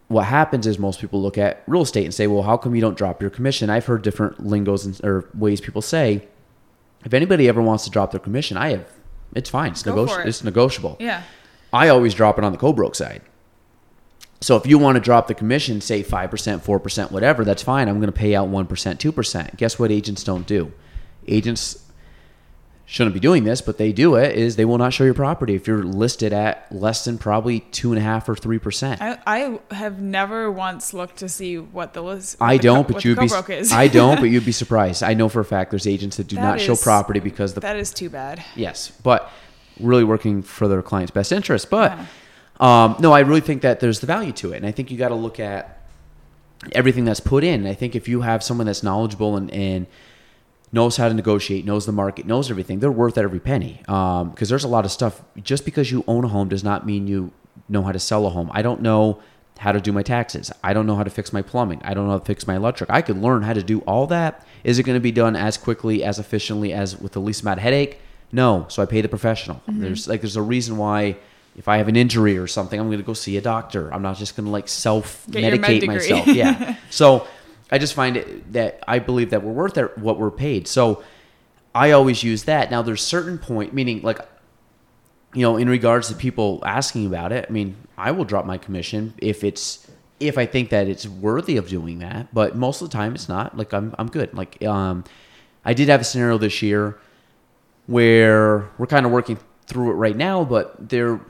what 0.09 0.27
happens 0.27 0.67
is 0.67 0.79
most 0.79 1.01
people 1.01 1.23
look 1.23 1.39
at 1.39 1.63
real 1.67 1.81
estate 1.81 2.05
and 2.05 2.13
say, 2.13 2.27
well, 2.27 2.43
how 2.43 2.59
come 2.59 2.75
you 2.75 2.83
don't 2.83 2.97
drop 2.97 3.23
your 3.23 3.31
commission? 3.31 3.71
I've 3.71 3.87
heard 3.87 4.03
different 4.03 4.47
lingos 4.47 4.85
and, 4.85 5.01
or 5.03 5.31
ways 5.35 5.63
people 5.63 5.81
say, 5.81 6.29
if 7.07 7.15
anybody 7.15 7.49
ever 7.49 7.63
wants 7.63 7.85
to 7.85 7.91
drop 7.91 8.11
their 8.11 8.21
commission, 8.21 8.59
I 8.59 8.73
have, 8.73 8.87
it's 9.35 9.49
fine. 9.49 9.73
It's, 9.73 9.83
negoti- 9.83 10.21
it. 10.21 10.29
it's 10.29 10.45
negotiable. 10.45 10.99
yeah. 11.01 11.23
I 11.73 11.89
always 11.89 12.13
drop 12.13 12.37
it 12.37 12.45
on 12.45 12.53
the 12.53 12.59
co-broke 12.59 12.95
side. 12.95 13.23
So 14.43 14.57
if 14.57 14.67
you 14.67 14.77
want 14.77 14.97
to 14.97 15.01
drop 15.01 15.29
the 15.29 15.35
commission, 15.35 15.81
say 15.81 16.03
5%, 16.03 16.29
4%, 16.61 17.11
whatever, 17.13 17.45
that's 17.45 17.63
fine. 17.63 17.89
I'm 17.89 17.99
going 18.01 18.07
to 18.07 18.13
pay 18.13 18.35
out 18.35 18.49
1%, 18.49 18.67
2%. 18.67 19.57
Guess 19.57 19.79
what 19.79 19.93
agents 19.93 20.25
don't 20.25 20.47
do? 20.47 20.73
Agents 21.29 21.89
shouldn't 22.85 23.15
be 23.15 23.21
doing 23.21 23.45
this, 23.45 23.61
but 23.63 23.79
they 23.79 23.93
do 23.93 24.17
it, 24.17 24.37
is 24.37 24.57
they 24.57 24.65
will 24.65 24.79
not 24.79 24.93
show 24.93 25.05
your 25.05 25.15
property 25.15 25.55
if 25.55 25.69
you're 25.69 25.85
listed 25.85 26.33
at 26.33 26.71
less 26.73 27.05
than 27.05 27.19
probably 27.19 27.61
2.5 27.61 28.29
or 28.29 28.35
3%. 28.35 28.99
I, 29.01 29.19
I 29.27 29.75
have 29.75 30.01
never 30.01 30.51
once 30.51 30.93
looked 30.93 31.19
to 31.19 31.29
see 31.29 31.59
what 31.59 31.95
the 31.95 32.03
list. 32.03 32.41
what 32.41 32.47
I 32.49 32.57
the 32.57 32.63
don't, 32.65 32.87
co- 32.89 32.95
but 32.95 33.05
you'd 33.05 33.19
be. 33.19 33.55
is. 33.55 33.73
I 33.73 33.87
don't, 33.87 34.17
but 34.21 34.25
you'd 34.31 34.45
be 34.45 34.53
surprised. 34.53 35.05
I 35.05 35.15
know 35.15 35.29
for 35.29 35.41
a 35.41 35.45
fact 35.45 35.71
there's 35.71 35.87
agents 35.87 36.17
that 36.17 36.27
do 36.27 36.37
That 36.37 36.43
not 36.43 36.61
show 36.61 36.75
property 36.75 37.21
because 37.21 37.55
the 37.55 37.61
that 37.61 37.77
is 37.77 37.93
too 37.93 38.11
bad. 38.11 38.45
Yes, 38.57 38.91
but 39.03 39.31
really 39.81 40.05
working 40.05 40.43
for 40.43 40.67
their 40.67 40.83
client's 40.83 41.13
best 41.13 41.31
interest. 41.31 41.71
But 41.71 41.93
Yeah. 41.93 42.07
Um, 42.61 42.97
no, 43.01 43.13
I 43.13 43.21
really 43.21 43.41
think 43.41 43.63
that 43.63 43.81
there's 43.81 44.01
the 44.01 44.07
value 44.07 44.33
to 44.33 44.53
it, 44.53 44.57
and 44.59 44.67
I 44.67 44.71
think 44.71 44.91
you 44.91 44.99
got 44.99 45.09
to 45.09 45.15
look 45.15 45.41
at 45.41 45.87
everything 46.73 47.05
that's 47.05 47.21
put 47.21 47.43
in. 47.45 47.67
I 47.67 47.75
think 47.75 47.97
if 47.97 48.07
you 48.07 48.21
have 48.21 48.43
someone 48.43 48.67
that's 48.67 48.83
knowledgeable 48.83 49.37
and, 49.37 49.51
and 49.51 49.87
knows 50.73 50.97
how 50.97 51.09
to 51.09 51.15
negotiate, 51.15 51.65
knows 51.65 51.87
the 51.87 51.93
market, 51.93 52.27
knows 52.27 52.51
everything, 52.51 52.79
they're 52.81 52.93
worth 52.93 53.19
every 53.19 53.41
penny. 53.41 53.81
Because 53.87 54.49
there's 54.49 54.65
a 54.65 54.69
lot 54.69 54.85
of 54.85 54.91
stuff. 54.91 55.23
Just 55.43 55.65
because 55.65 55.91
you 55.91 56.05
own 56.07 56.25
a 56.25 56.29
home 56.29 56.49
does 56.49 56.63
not 56.63 56.87
mean 56.87 57.07
you 57.07 57.33
know 57.69 57.83
how 57.83 57.93
to 57.93 57.99
sell 57.99 58.27
a 58.27 58.31
home. 58.31 58.51
I 58.53 58.63
don't 58.63 58.81
know 58.81 59.21
how 59.59 59.73
to 59.73 59.81
do 59.81 59.93
my 59.93 60.03
taxes. 60.03 60.51
I 60.63 60.73
don't 60.73 60.87
know 60.87 60.97
how 60.97 61.05
to 61.05 61.11
fix 61.11 61.33
my 61.33 61.43
plumbing. 61.43 61.83
I 61.85 61.95
don't 61.95 62.07
know 62.07 62.13
how 62.13 62.19
to 62.19 62.25
fix 62.25 62.47
my 62.47 62.57
electric. 62.57 62.91
I 62.91 63.03
could 63.03 63.19
learn 63.19 63.43
how 63.43 63.53
to 63.53 63.63
do 63.63 63.81
all 63.81 64.07
that. 64.09 64.47
Is 64.65 64.79
it 64.79 64.85
going 64.85 64.97
to 64.97 65.01
be 65.01 65.13
done 65.13 65.37
as 65.37 65.57
quickly, 65.57 66.03
as 66.03 66.19
efficiently, 66.19 66.73
as 66.73 66.99
with 66.99 67.13
the 67.13 67.21
least 67.21 67.43
amount 67.43 67.59
of 67.59 67.65
headache? 67.65 68.01
No. 68.33 68.67
So 68.69 68.83
I 68.83 68.87
pay 68.87 69.03
the 69.03 69.09
professional. 69.09 69.61
There's 69.69 70.09
like 70.09 70.21
there's 70.23 70.37
a 70.37 70.43
reason 70.43 70.79
why 70.79 71.17
if 71.57 71.69
I 71.69 71.77
have 71.77 71.89
an 71.89 71.97
injury 71.97 72.39
or 72.39 72.47
something, 72.47 72.79
I'm 72.79 72.87
going 72.87 72.99
to 72.99 73.05
go 73.05 73.13
see 73.13 73.37
a 73.37 73.41
doctor. 73.41 73.93
I'm 73.93 74.03
not 74.03 74.17
just 74.17 74.37
going 74.37 74.47
to 74.47 74.51
like 74.51 74.69
self 74.69 75.27
Get 75.31 75.43
your 75.43 75.59
med 75.59 75.83
medicate 75.83 75.87
myself. 75.87 76.27
Yeah. 76.27 76.77
so 76.91 77.27
I 77.71 77.79
just 77.79 77.95
find 77.95 78.17
it 78.17 78.53
that 78.53 78.83
I 78.89 78.99
believe 78.99 79.31
that 79.31 79.43
we're 79.43 79.53
worth 79.53 79.77
it, 79.77 79.97
what 79.99 80.19
we're 80.19 80.31
paid. 80.31 80.67
So 80.67 81.03
I 81.75 81.91
always 81.91 82.23
use 82.23 82.45
that. 82.45 82.71
Now 82.71 82.83
there's 82.83 83.03
certain 83.03 83.39
point, 83.39 83.75
meaning 83.75 84.03
like, 84.03 84.19
you 85.35 85.43
know, 85.43 85.57
in 85.57 85.69
regards 85.69 86.09
to 86.09 86.15
people 86.15 86.63
asking 86.65 87.07
about 87.07 87.33
it. 87.33 87.47
I 87.49 87.53
mean, 87.53 87.77
I 87.97 88.11
will 88.11 88.25
drop 88.25 88.45
my 88.45 88.59
commission 88.59 89.15
if 89.19 89.45
it's 89.45 89.87
if 90.21 90.39
I 90.39 90.47
think 90.47 90.71
that 90.71 90.87
it's 90.87 91.07
worthy 91.07 91.57
of 91.57 91.69
doing 91.69 91.99
that. 91.99 92.33
But 92.33 92.57
most 92.57 92.81
of 92.83 92.91
the 92.91 92.93
time, 92.93 93.15
it's 93.15 93.29
not. 93.29 93.57
Like 93.57 93.73
I'm 93.73 93.95
I'm 93.99 94.09
good. 94.09 94.35
Like 94.35 94.63
um, 94.65 95.05
I 95.65 95.75
did 95.75 95.89
have 95.89 96.01
a 96.01 96.05
scenario 96.05 96.39
this 96.39 96.63
year 96.63 96.99
where 97.87 98.69
we're 98.79 98.87
kind 98.87 99.07
of 99.07 99.13
working 99.13 99.39
through 99.67 99.91
it 99.91 99.95
right 99.95 100.17
now, 100.17 100.45
but 100.45 100.89
there 100.89 101.21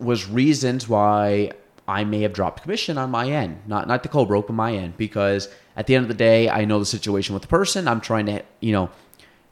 was 0.00 0.28
reasons 0.28 0.88
why 0.88 1.52
I 1.86 2.04
may 2.04 2.22
have 2.22 2.32
dropped 2.32 2.62
commission 2.62 2.98
on 2.98 3.10
my 3.10 3.30
end, 3.30 3.62
not 3.66 3.86
not 3.88 4.02
the 4.02 4.08
co-broke, 4.08 4.46
but 4.46 4.54
my 4.54 4.72
end, 4.74 4.96
because 4.96 5.48
at 5.76 5.86
the 5.86 5.94
end 5.94 6.04
of 6.04 6.08
the 6.08 6.14
day, 6.14 6.48
I 6.48 6.64
know 6.64 6.78
the 6.78 6.86
situation 6.86 7.32
with 7.34 7.42
the 7.42 7.48
person. 7.48 7.86
I'm 7.88 8.00
trying 8.00 8.26
to 8.26 8.42
you 8.60 8.72
know 8.72 8.90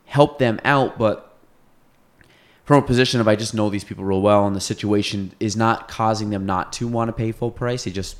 help 0.07 0.39
them 0.39 0.61
out, 0.65 0.99
but 0.99 1.37
from 2.65 2.83
a 2.83 2.87
position 2.87 3.21
of 3.21 3.29
I 3.29 3.35
just 3.37 3.55
know 3.55 3.71
these 3.71 3.85
people 3.85 4.05
real 4.05 4.21
well, 4.23 4.47
and 4.47 4.55
the 4.55 4.61
situation 4.61 5.33
is 5.41 5.57
not 5.57 5.89
causing 5.89 6.31
them 6.31 6.47
not 6.47 6.73
to 6.75 6.87
want 6.89 7.09
to 7.09 7.13
pay 7.13 7.33
full 7.33 7.51
price. 7.51 7.85
They 7.85 7.91
just 7.91 8.17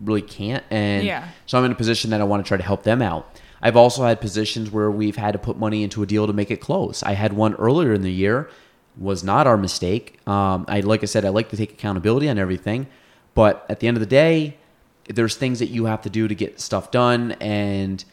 really 0.00 0.22
can't, 0.22 0.64
and 0.70 1.04
Yeah. 1.04 1.28
so 1.46 1.58
I'm 1.58 1.64
in 1.64 1.72
a 1.72 1.76
position 1.76 2.10
that 2.10 2.20
I 2.20 2.24
want 2.24 2.44
to 2.44 2.48
try 2.48 2.56
to 2.56 2.62
help 2.64 2.82
them 2.84 3.00
out. 3.02 3.38
I've 3.62 3.76
also 3.76 4.04
had 4.04 4.20
positions 4.20 4.70
where 4.70 4.90
we've 4.90 5.16
had 5.16 5.32
to 5.32 5.38
put 5.38 5.58
money 5.58 5.82
into 5.82 6.02
a 6.02 6.06
deal 6.06 6.26
to 6.26 6.32
make 6.32 6.50
it 6.50 6.56
close. 6.62 7.02
I 7.02 7.12
had 7.12 7.34
one 7.34 7.54
earlier 7.56 7.92
in 7.92 8.00
the 8.02 8.10
year, 8.12 8.48
was 8.96 9.24
not 9.24 9.46
our 9.46 9.56
mistake. 9.56 10.18
Um, 10.28 10.64
I 10.68 10.80
like 10.80 11.02
I 11.02 11.06
said, 11.06 11.24
I 11.24 11.30
like 11.30 11.48
to 11.50 11.56
take 11.56 11.72
accountability 11.72 12.28
on 12.28 12.38
everything, 12.38 12.86
but 13.34 13.64
at 13.68 13.80
the 13.80 13.88
end 13.88 13.96
of 13.96 14.00
the 14.00 14.06
day, 14.06 14.56
there's 15.08 15.36
things 15.36 15.58
that 15.58 15.68
you 15.68 15.86
have 15.86 16.02
to 16.02 16.10
do 16.10 16.28
to 16.28 16.34
get 16.34 16.60
stuff 16.60 16.90
done, 16.90 17.32
and 17.40 18.04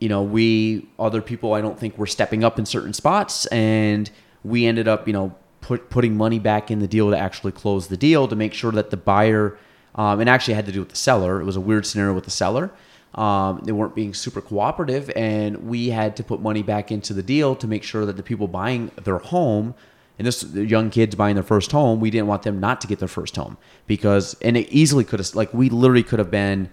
you 0.00 0.08
know, 0.08 0.22
we 0.22 0.88
other 0.98 1.22
people 1.22 1.54
I 1.54 1.60
don't 1.60 1.78
think 1.78 1.96
were 1.96 2.06
stepping 2.06 2.42
up 2.42 2.58
in 2.58 2.66
certain 2.66 2.92
spots, 2.92 3.46
and 3.46 4.10
we 4.42 4.66
ended 4.66 4.88
up, 4.88 5.06
you 5.06 5.12
know, 5.12 5.34
put 5.60 5.90
putting 5.90 6.16
money 6.16 6.38
back 6.38 6.70
in 6.70 6.80
the 6.80 6.88
deal 6.88 7.10
to 7.10 7.16
actually 7.16 7.52
close 7.52 7.88
the 7.88 7.96
deal 7.96 8.26
to 8.28 8.36
make 8.36 8.52
sure 8.52 8.72
that 8.72 8.90
the 8.90 8.96
buyer, 8.96 9.56
um, 9.94 10.20
and 10.20 10.28
actually 10.28 10.54
had 10.54 10.66
to 10.66 10.72
do 10.72 10.80
with 10.80 10.88
the 10.88 10.96
seller. 10.96 11.40
It 11.40 11.44
was 11.44 11.56
a 11.56 11.60
weird 11.60 11.86
scenario 11.86 12.14
with 12.14 12.24
the 12.24 12.30
seller. 12.30 12.70
Um, 13.14 13.60
they 13.64 13.72
weren't 13.72 13.94
being 13.94 14.14
super 14.14 14.40
cooperative, 14.40 15.10
and 15.14 15.68
we 15.68 15.90
had 15.90 16.16
to 16.16 16.24
put 16.24 16.40
money 16.40 16.62
back 16.62 16.90
into 16.90 17.12
the 17.12 17.22
deal 17.22 17.54
to 17.56 17.66
make 17.66 17.82
sure 17.82 18.06
that 18.06 18.16
the 18.16 18.22
people 18.22 18.48
buying 18.48 18.90
their 19.04 19.18
home, 19.18 19.74
and 20.22 20.26
this 20.28 20.44
young 20.54 20.88
kids 20.90 21.16
buying 21.16 21.34
their 21.34 21.42
first 21.42 21.72
home, 21.72 21.98
we 21.98 22.08
didn't 22.10 22.28
want 22.28 22.44
them 22.44 22.60
not 22.60 22.80
to 22.82 22.86
get 22.86 23.00
their 23.00 23.08
first 23.08 23.34
home 23.34 23.56
because, 23.88 24.36
and 24.40 24.56
it 24.56 24.68
easily 24.70 25.02
could 25.02 25.18
have, 25.18 25.34
like, 25.34 25.52
we 25.52 25.68
literally 25.68 26.04
could 26.04 26.20
have 26.20 26.30
been, 26.30 26.70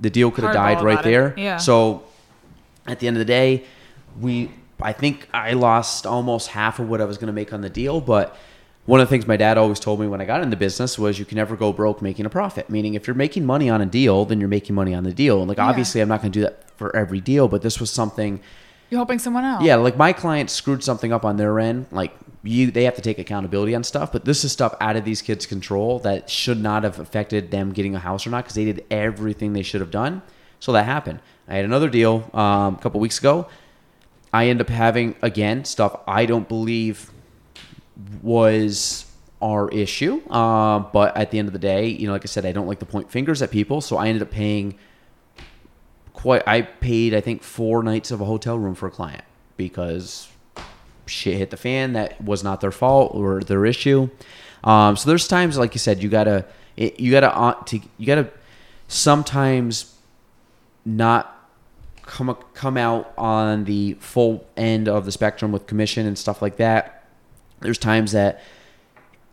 the 0.00 0.10
deal 0.10 0.32
could 0.32 0.42
have 0.42 0.52
died 0.54 0.82
right 0.82 0.94
about 0.94 1.06
it. 1.06 1.10
there. 1.10 1.34
Yeah. 1.36 1.56
So 1.58 2.02
at 2.88 2.98
the 2.98 3.06
end 3.06 3.16
of 3.16 3.20
the 3.20 3.24
day, 3.26 3.64
we 4.20 4.50
I 4.82 4.92
think 4.92 5.28
I 5.32 5.52
lost 5.52 6.04
almost 6.06 6.48
half 6.48 6.78
of 6.80 6.88
what 6.88 7.00
I 7.00 7.04
was 7.04 7.16
going 7.18 7.28
to 7.28 7.32
make 7.32 7.52
on 7.52 7.60
the 7.60 7.70
deal, 7.70 8.00
but 8.00 8.36
one 8.86 8.98
of 9.00 9.06
the 9.08 9.10
things 9.10 9.26
my 9.26 9.36
dad 9.36 9.56
always 9.58 9.78
told 9.78 10.00
me 10.00 10.08
when 10.08 10.20
I 10.20 10.24
got 10.24 10.42
into 10.42 10.56
business 10.56 10.98
was 10.98 11.18
you 11.18 11.24
can 11.26 11.36
never 11.36 11.54
go 11.54 11.72
broke 11.72 12.02
making 12.02 12.26
a 12.26 12.30
profit. 12.30 12.68
Meaning 12.70 12.94
if 12.94 13.06
you're 13.06 13.14
making 13.14 13.44
money 13.46 13.68
on 13.70 13.80
a 13.80 13.86
deal, 13.86 14.24
then 14.24 14.40
you're 14.40 14.48
making 14.48 14.74
money 14.74 14.94
on 14.94 15.04
the 15.04 15.12
deal. 15.12 15.38
And 15.40 15.48
like 15.48 15.58
Yeah. 15.58 15.68
obviously 15.68 16.00
I'm 16.00 16.08
not 16.08 16.22
going 16.22 16.32
to 16.32 16.38
do 16.40 16.44
that 16.46 16.70
for 16.76 16.96
every 16.96 17.20
deal, 17.20 17.46
but 17.46 17.60
this 17.62 17.78
was 17.78 17.90
something 17.90 18.40
You're 18.90 18.98
helping 18.98 19.20
someone 19.20 19.44
else. 19.44 19.62
Yeah, 19.62 19.76
like 19.76 19.96
my 19.96 20.12
client 20.12 20.50
screwed 20.50 20.82
something 20.82 21.12
up 21.12 21.24
on 21.24 21.36
their 21.36 21.60
end. 21.60 21.86
Like 21.92 22.12
you, 22.42 22.70
they 22.70 22.84
have 22.84 22.96
to 22.96 23.02
take 23.02 23.18
accountability 23.18 23.74
on 23.74 23.84
stuff. 23.84 24.12
But 24.12 24.24
this 24.24 24.44
is 24.44 24.52
stuff 24.52 24.74
out 24.80 24.96
of 24.96 25.04
these 25.04 25.22
kids' 25.22 25.46
control 25.46 26.00
that 26.00 26.28
should 26.28 26.60
not 26.60 26.82
have 26.82 26.98
affected 26.98 27.50
them 27.50 27.72
getting 27.72 27.94
a 27.94 28.00
house 28.00 28.26
or 28.26 28.30
not 28.30 28.44
because 28.44 28.54
they 28.54 28.64
did 28.64 28.84
everything 28.90 29.52
they 29.52 29.62
should 29.62 29.80
have 29.80 29.90
done. 29.90 30.22
So 30.58 30.72
that 30.72 30.84
happened. 30.84 31.20
I 31.48 31.56
had 31.56 31.64
another 31.64 31.88
deal 31.88 32.28
um, 32.34 32.74
a 32.74 32.78
couple 32.80 33.00
weeks 33.00 33.18
ago. 33.18 33.48
I 34.32 34.48
end 34.48 34.60
up 34.60 34.68
having 34.68 35.16
again 35.22 35.64
stuff 35.64 36.00
I 36.06 36.26
don't 36.26 36.48
believe 36.48 37.10
was 38.22 39.06
our 39.42 39.68
issue. 39.70 40.20
Uh, 40.28 40.80
but 40.80 41.16
at 41.16 41.30
the 41.30 41.38
end 41.38 41.48
of 41.48 41.52
the 41.52 41.58
day, 41.58 41.86
you 41.86 42.06
know, 42.06 42.12
like 42.12 42.24
I 42.24 42.26
said, 42.26 42.44
I 42.44 42.52
don't 42.52 42.66
like 42.66 42.80
to 42.80 42.86
point 42.86 43.10
fingers 43.10 43.42
at 43.42 43.50
people, 43.50 43.80
so 43.80 43.96
I 43.96 44.08
ended 44.08 44.22
up 44.22 44.30
paying 44.30 44.78
quite. 46.20 46.46
I 46.46 46.62
paid 46.62 47.14
I 47.14 47.20
think 47.20 47.42
four 47.42 47.82
nights 47.82 48.10
of 48.10 48.20
a 48.20 48.24
hotel 48.24 48.58
room 48.58 48.74
for 48.74 48.86
a 48.86 48.90
client 48.90 49.24
because 49.56 50.28
shit 51.06 51.36
hit 51.36 51.50
the 51.50 51.56
fan. 51.56 51.94
That 51.94 52.22
was 52.22 52.44
not 52.44 52.60
their 52.60 52.70
fault 52.70 53.14
or 53.14 53.40
their 53.40 53.64
issue. 53.66 54.10
Um, 54.62 54.96
so 54.96 55.08
there's 55.08 55.26
times, 55.26 55.56
like 55.58 55.74
you 55.74 55.78
said, 55.78 56.02
you 56.02 56.08
gotta 56.08 56.44
you 56.76 57.10
gotta 57.10 57.34
uh, 57.36 57.54
to, 57.64 57.80
you 57.98 58.06
gotta 58.06 58.30
sometimes 58.88 59.96
not 60.84 61.36
come 62.02 62.36
come 62.54 62.76
out 62.76 63.12
on 63.16 63.64
the 63.64 63.94
full 63.94 64.46
end 64.56 64.88
of 64.88 65.04
the 65.04 65.12
spectrum 65.12 65.52
with 65.52 65.66
commission 65.66 66.06
and 66.06 66.18
stuff 66.18 66.42
like 66.42 66.56
that. 66.56 67.08
There's 67.60 67.78
times 67.78 68.12
that 68.12 68.42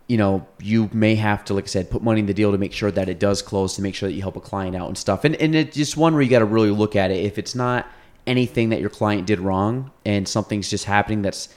you 0.08 0.16
know 0.16 0.46
you 0.60 0.90
may 0.92 1.14
have 1.14 1.44
to, 1.44 1.54
like 1.54 1.64
I 1.64 1.68
said, 1.68 1.90
put 1.90 2.02
money 2.02 2.20
in 2.20 2.26
the 2.26 2.34
deal 2.34 2.50
to 2.50 2.58
make 2.58 2.72
sure 2.72 2.90
that 2.90 3.08
it 3.08 3.20
does 3.20 3.42
close, 3.42 3.76
to 3.76 3.82
make 3.82 3.94
sure 3.94 4.08
that 4.08 4.14
you 4.14 4.22
help 4.22 4.36
a 4.36 4.40
client 4.40 4.74
out 4.74 4.88
and 4.88 4.98
stuff. 4.98 5.24
And 5.24 5.36
and 5.36 5.54
it's 5.54 5.76
just 5.76 5.96
one 5.96 6.14
where 6.14 6.22
you 6.22 6.30
got 6.30 6.40
to 6.40 6.46
really 6.46 6.70
look 6.70 6.96
at 6.96 7.10
it. 7.10 7.24
If 7.24 7.38
it's 7.38 7.54
not 7.54 7.86
anything 8.26 8.70
that 8.70 8.80
your 8.80 8.90
client 8.90 9.26
did 9.26 9.38
wrong 9.40 9.90
and 10.04 10.26
something's 10.26 10.68
just 10.68 10.86
happening 10.86 11.22
that's 11.22 11.48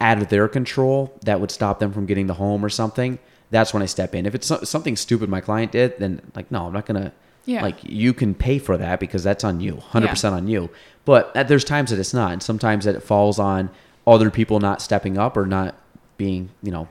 out 0.00 0.18
of 0.18 0.28
their 0.28 0.48
control 0.48 1.18
that 1.24 1.40
would 1.40 1.50
stop 1.50 1.78
them 1.80 1.92
from 1.92 2.06
getting 2.06 2.26
the 2.26 2.34
home 2.34 2.64
or 2.64 2.68
something, 2.68 3.18
that's 3.50 3.72
when 3.72 3.82
I 3.82 3.86
step 3.86 4.14
in. 4.14 4.26
If 4.26 4.34
it's 4.34 4.50
something 4.68 4.96
stupid 4.96 5.28
my 5.28 5.40
client 5.40 5.72
did, 5.72 5.98
then 5.98 6.22
like 6.34 6.50
no, 6.50 6.66
I'm 6.66 6.72
not 6.72 6.86
gonna. 6.86 7.12
Yeah. 7.44 7.62
Like 7.62 7.78
you 7.82 8.12
can 8.12 8.34
pay 8.34 8.58
for 8.58 8.76
that 8.76 9.00
because 9.00 9.24
that's 9.24 9.42
on 9.44 9.60
you, 9.60 9.76
hundred 9.76 10.08
percent 10.08 10.34
on 10.34 10.48
you. 10.48 10.70
But 11.04 11.34
uh, 11.34 11.42
there's 11.44 11.64
times 11.64 11.90
that 11.90 11.98
it's 11.98 12.12
not, 12.12 12.32
and 12.32 12.42
sometimes 12.42 12.84
that 12.84 12.94
it 12.94 13.00
falls 13.00 13.38
on 13.38 13.70
other 14.06 14.30
people 14.30 14.60
not 14.60 14.82
stepping 14.82 15.16
up 15.16 15.36
or 15.36 15.46
not 15.46 15.74
being, 16.18 16.50
you 16.62 16.70
know. 16.70 16.88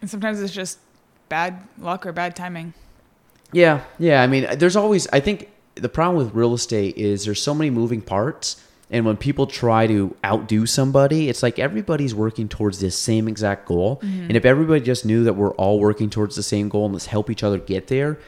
And 0.00 0.08
sometimes 0.08 0.40
it's 0.40 0.52
just 0.52 0.78
bad 1.28 1.66
luck 1.78 2.06
or 2.06 2.12
bad 2.12 2.36
timing. 2.36 2.74
Yeah, 3.52 3.82
yeah. 3.98 4.22
I 4.22 4.26
mean, 4.26 4.46
there's 4.58 4.76
always. 4.76 5.08
I 5.08 5.20
think 5.20 5.50
the 5.74 5.88
problem 5.88 6.22
with 6.22 6.34
real 6.34 6.54
estate 6.54 6.96
is 6.96 7.24
there's 7.24 7.42
so 7.42 7.54
many 7.54 7.70
moving 7.70 8.02
parts 8.02 8.62
and 8.90 9.04
when 9.04 9.16
people 9.16 9.46
try 9.46 9.86
to 9.86 10.16
outdo 10.24 10.64
somebody, 10.64 11.28
it's 11.28 11.42
like 11.42 11.58
everybody's 11.58 12.14
working 12.14 12.48
towards 12.48 12.80
this 12.80 12.96
same 12.96 13.28
exact 13.28 13.66
goal. 13.66 13.96
Mm-hmm. 13.96 14.22
And 14.22 14.36
if 14.36 14.44
everybody 14.44 14.80
just 14.80 15.04
knew 15.04 15.24
that 15.24 15.34
we're 15.34 15.54
all 15.54 15.78
working 15.78 16.08
towards 16.08 16.36
the 16.36 16.42
same 16.42 16.68
goal 16.68 16.86
and 16.86 16.94
let's 16.94 17.06
help 17.06 17.28
each 17.28 17.42
other 17.42 17.58
get 17.58 17.88
there, 17.88 18.18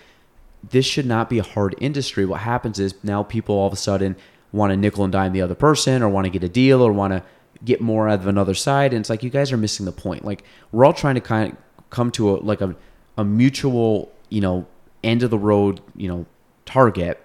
this 0.69 0.85
should 0.85 1.07
not 1.07 1.31
be 1.31 1.39
a 1.39 1.43
hard 1.43 1.75
industry. 1.81 2.27
What 2.27 2.41
happens 2.41 2.79
is 2.79 2.95
now 3.03 3.23
people 3.23 3.55
all 3.55 3.67
of 3.67 3.73
a 3.73 3.77
sudden 3.77 4.17
want 4.53 4.71
to 4.71 4.77
nickel 4.77 5.05
and 5.05 5.13
dime 5.13 5.33
the 5.33 5.41
other 5.41 5.55
person 5.55 6.03
or 6.03 6.11
want 6.11 6.27
to 6.27 6.31
get 6.31 6.45
a 6.45 6.49
deal 6.49 6.83
or 6.83 6.93
want 6.93 7.15
to 7.15 7.23
get 7.65 7.81
more 7.81 8.09
out 8.09 8.21
of 8.21 8.27
another 8.27 8.55
side. 8.55 8.93
And 8.93 9.01
it's 9.01 9.11
like 9.11 9.23
you 9.23 9.31
guys 9.31 9.53
are 9.53 9.57
missing 9.57 9.87
the 9.87 9.93
point. 9.93 10.25
Like 10.25 10.45
we're 10.73 10.85
all 10.85 10.93
trying 10.93 11.17
to 11.17 11.21
kind 11.21 11.53
of 11.53 11.91
come 11.91 12.11
to 12.13 12.31
a 12.31 12.35
like 12.37 12.61
a, 12.61 12.75
a 13.17 13.25
mutual, 13.25 14.13
you 14.29 14.41
know, 14.41 14.67
end 15.03 15.23
of 15.23 15.31
the 15.31 15.39
road, 15.39 15.81
you 15.95 16.09
know, 16.09 16.27
target 16.65 17.21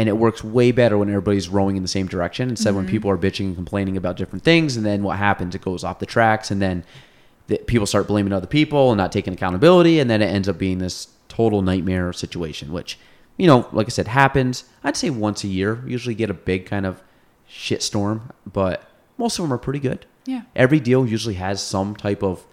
and 0.00 0.08
it 0.08 0.16
works 0.16 0.42
way 0.42 0.72
better 0.72 0.96
when 0.96 1.10
everybody's 1.10 1.50
rowing 1.50 1.76
in 1.76 1.82
the 1.82 1.88
same 1.88 2.06
direction 2.06 2.48
instead 2.48 2.70
mm-hmm. 2.70 2.78
when 2.78 2.86
people 2.86 3.10
are 3.10 3.18
bitching 3.18 3.46
and 3.46 3.54
complaining 3.54 3.98
about 3.98 4.16
different 4.16 4.42
things 4.42 4.76
and 4.78 4.86
then 4.86 5.02
what 5.02 5.18
happens 5.18 5.54
it 5.54 5.60
goes 5.60 5.84
off 5.84 5.98
the 5.98 6.06
tracks 6.06 6.50
and 6.50 6.62
then 6.62 6.82
the, 7.48 7.58
people 7.58 7.86
start 7.86 8.06
blaming 8.06 8.32
other 8.32 8.46
people 8.46 8.92
and 8.92 8.96
not 8.96 9.12
taking 9.12 9.34
accountability 9.34 10.00
and 10.00 10.08
then 10.08 10.22
it 10.22 10.26
ends 10.26 10.48
up 10.48 10.56
being 10.56 10.78
this 10.78 11.08
total 11.28 11.60
nightmare 11.60 12.14
situation 12.14 12.72
which 12.72 12.98
you 13.36 13.46
know 13.46 13.68
like 13.72 13.86
i 13.86 13.90
said 13.90 14.08
happens 14.08 14.64
i'd 14.84 14.96
say 14.96 15.10
once 15.10 15.44
a 15.44 15.48
year 15.48 15.82
we 15.84 15.90
usually 15.90 16.14
get 16.14 16.30
a 16.30 16.34
big 16.34 16.64
kind 16.64 16.86
of 16.86 17.02
shit 17.46 17.82
storm 17.82 18.32
but 18.50 18.89
most 19.20 19.38
of 19.38 19.44
them 19.44 19.52
are 19.52 19.58
pretty 19.58 19.78
good 19.78 20.04
yeah 20.26 20.42
every 20.56 20.80
deal 20.80 21.06
usually 21.06 21.34
has 21.34 21.62
some 21.62 21.94
type 21.94 22.22
of 22.22 22.44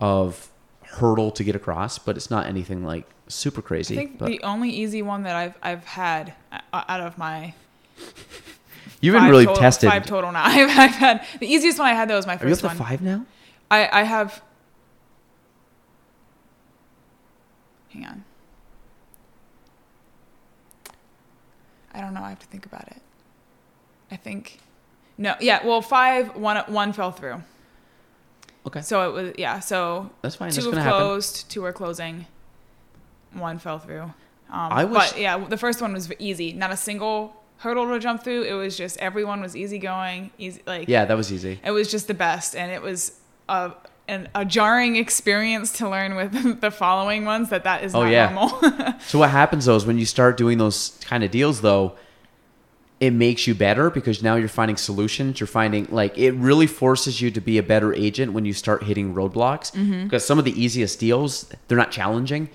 of 0.00 0.50
hurdle 0.82 1.30
to 1.30 1.44
get 1.44 1.54
across 1.54 1.98
but 1.98 2.16
it's 2.16 2.30
not 2.30 2.46
anything 2.46 2.84
like 2.84 3.06
super 3.28 3.62
crazy. 3.62 3.94
I 3.94 3.98
think 3.98 4.18
but. 4.18 4.26
the 4.26 4.42
only 4.42 4.70
easy 4.70 5.02
one 5.02 5.22
that 5.24 5.36
I've 5.36 5.58
I've 5.62 5.84
had 5.84 6.34
uh, 6.52 6.84
out 6.88 7.00
of 7.00 7.18
my 7.18 7.54
You've 9.00 9.14
been 9.14 9.24
really 9.24 9.44
total, 9.44 9.60
tested. 9.60 9.90
Five 9.90 10.06
total 10.06 10.32
now. 10.32 10.44
I've, 10.44 10.70
I've, 10.78 10.94
had 10.94 11.26
the 11.38 11.46
easiest 11.46 11.78
one 11.78 11.88
I 11.88 11.94
had 11.94 12.08
though 12.08 12.16
was 12.16 12.26
my 12.26 12.36
first 12.36 12.44
Are 12.44 12.48
you 12.48 12.54
up 12.54 12.60
to 12.60 12.66
one. 12.66 12.76
five 12.76 13.02
now? 13.02 13.26
I 13.70 14.00
I 14.00 14.02
have. 14.02 14.42
Hang 17.90 18.06
on. 18.06 18.24
I 21.92 22.00
don't 22.00 22.14
know. 22.14 22.22
I 22.22 22.30
have 22.30 22.40
to 22.40 22.46
think 22.46 22.66
about 22.66 22.88
it. 22.88 23.00
I 24.10 24.16
think, 24.16 24.58
no, 25.18 25.34
yeah. 25.40 25.66
Well, 25.66 25.82
five. 25.82 26.36
One 26.36 26.56
one 26.66 26.92
fell 26.92 27.12
through. 27.12 27.42
Okay. 28.66 28.80
So 28.80 29.08
it 29.08 29.12
was 29.12 29.32
yeah. 29.38 29.60
So 29.60 30.10
that's 30.22 30.36
fine. 30.36 30.50
Two 30.50 30.70
that's 30.70 30.76
have 30.78 30.92
closed. 30.92 31.36
Happen. 31.36 31.50
Two 31.50 31.64
are 31.64 31.72
closing 31.72 32.26
one 33.32 33.58
fell 33.58 33.78
through. 33.78 34.02
Um, 34.02 34.12
I 34.50 34.84
was, 34.84 35.12
but 35.12 35.20
yeah, 35.20 35.38
the 35.38 35.56
first 35.56 35.80
one 35.80 35.92
was 35.92 36.12
easy. 36.18 36.52
Not 36.52 36.70
a 36.70 36.76
single 36.76 37.34
hurdle 37.58 37.88
to 37.88 37.98
jump 37.98 38.22
through. 38.22 38.42
It 38.42 38.52
was 38.54 38.76
just 38.76 38.98
everyone 38.98 39.40
was 39.40 39.56
easy 39.56 39.78
going, 39.78 40.30
easy 40.38 40.62
like 40.66 40.88
yeah, 40.88 41.04
that 41.04 41.16
was 41.16 41.32
easy. 41.32 41.60
It 41.64 41.70
was 41.70 41.90
just 41.90 42.06
the 42.06 42.14
best, 42.14 42.54
and 42.54 42.70
it 42.70 42.82
was 42.82 43.20
a 43.48 43.72
an, 44.06 44.28
a 44.34 44.44
jarring 44.44 44.96
experience 44.96 45.72
to 45.78 45.88
learn 45.88 46.14
with 46.14 46.60
the 46.60 46.70
following 46.70 47.24
ones 47.24 47.50
that 47.50 47.64
that 47.64 47.82
is 47.84 47.94
oh, 47.94 48.02
not 48.04 48.12
yeah. 48.12 48.32
normal. 48.32 49.00
so 49.06 49.18
what 49.18 49.30
happens 49.30 49.64
though 49.64 49.76
is 49.76 49.86
when 49.86 49.98
you 49.98 50.06
start 50.06 50.36
doing 50.36 50.58
those 50.58 50.98
kind 51.04 51.24
of 51.24 51.30
deals 51.30 51.60
though, 51.60 51.96
it 53.00 53.10
makes 53.10 53.46
you 53.46 53.54
better 53.54 53.90
because 53.90 54.22
now 54.22 54.36
you're 54.36 54.48
finding 54.48 54.76
solutions. 54.76 55.40
You're 55.40 55.46
finding 55.46 55.86
like 55.90 56.16
it 56.16 56.32
really 56.32 56.66
forces 56.66 57.20
you 57.20 57.30
to 57.32 57.40
be 57.40 57.58
a 57.58 57.62
better 57.62 57.92
agent 57.92 58.32
when 58.32 58.44
you 58.44 58.52
start 58.52 58.84
hitting 58.84 59.14
roadblocks 59.14 59.72
mm-hmm. 59.72 60.04
because 60.04 60.24
some 60.24 60.38
of 60.38 60.44
the 60.44 60.58
easiest 60.60 61.00
deals 61.00 61.52
they're 61.68 61.78
not 61.78 61.90
challenging 61.90 62.48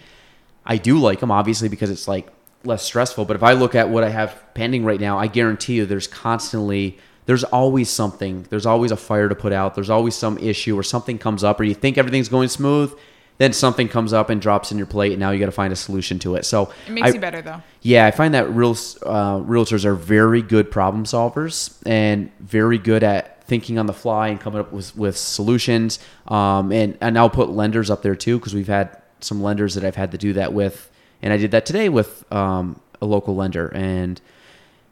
I 0.66 0.78
do 0.78 1.00
like 1.00 1.20
them 1.20 1.32
obviously 1.32 1.68
because 1.68 1.90
it's 1.90 2.08
like 2.08 2.30
less 2.64 2.84
stressful. 2.84 3.26
But 3.26 3.36
if 3.36 3.44
I 3.44 3.54
look 3.54 3.76
at 3.76 3.90
what 3.90 4.04
I 4.04 4.10
have 4.10 4.42
pending 4.54 4.86
right 4.86 5.00
now, 5.00 5.18
I 5.18 5.28
guarantee 5.28 5.76
you 5.76 5.86
there's 5.86 6.08
constantly 6.08 6.98
there's 7.26 7.44
always 7.44 7.90
something. 7.90 8.46
There's 8.50 8.66
always 8.66 8.92
a 8.92 8.98
fire 8.98 9.30
to 9.30 9.36
put 9.36 9.52
out. 9.52 9.76
There's 9.76 9.90
always 9.90 10.16
some 10.16 10.38
issue 10.38 10.78
or 10.78 10.84
something 10.84 11.18
comes 11.18 11.44
up 11.44 11.60
or 11.60 11.64
you 11.64 11.74
think 11.74 11.98
everything's 11.98 12.30
going 12.30 12.50
smooth, 12.50 12.94
then 13.40 13.52
something 13.52 13.88
comes 13.88 14.14
up 14.14 14.30
and 14.30 14.40
drops 14.40 14.72
in 14.72 14.78
your 14.78 14.86
plate 14.86 15.14
and 15.14 15.20
now 15.20 15.32
you 15.32 15.40
got 15.40 15.48
to 15.48 15.52
find 15.52 15.74
a 15.74 15.76
solution 15.76 16.20
to 16.20 16.36
it. 16.36 16.46
So 16.46 16.72
It 16.88 16.92
makes 16.92 17.08
I, 17.08 17.14
you 17.14 17.20
better 17.20 17.42
though. 17.42 17.64
Yeah, 17.82 18.06
I 18.06 18.12
find 18.12 18.34
that 18.36 18.50
real 18.54 18.72
uh, 18.72 19.40
realtors 19.40 19.86
are 19.86 19.96
very 19.96 20.42
good 20.42 20.70
problem 20.70 21.06
solvers 21.06 21.76
and 21.86 22.32
very 22.40 22.78
good 22.78 23.04
at 23.04 23.44
thinking 23.46 23.80
on 23.80 23.88
the 23.88 23.94
fly 23.94 24.28
and 24.28 24.40
coming 24.40 24.60
up 24.60 24.72
with, 24.72 24.96
with 24.96 25.18
solutions. 25.18 26.00
Um, 26.28 26.72
and, 26.72 26.98
and 27.02 27.18
I'll 27.18 27.30
put 27.30 27.50
lenders 27.50 27.90
up 27.90 28.04
there 28.04 28.16
too 28.16 28.38
because 28.38 28.54
we've 28.54 28.68
had 28.68 29.02
some 29.22 29.42
lenders 29.42 29.76
that 29.76 29.84
I've 29.84 29.96
had 29.96 30.12
to 30.12 30.18
do 30.18 30.34
that 30.34 30.54
with, 30.54 30.90
and 31.22 31.34
I 31.34 31.38
did 31.38 31.52
that 31.52 31.66
today 31.66 31.90
with 31.90 32.32
um, 32.32 32.80
a 33.02 33.06
local 33.06 33.36
lender, 33.36 33.68
and 33.74 34.20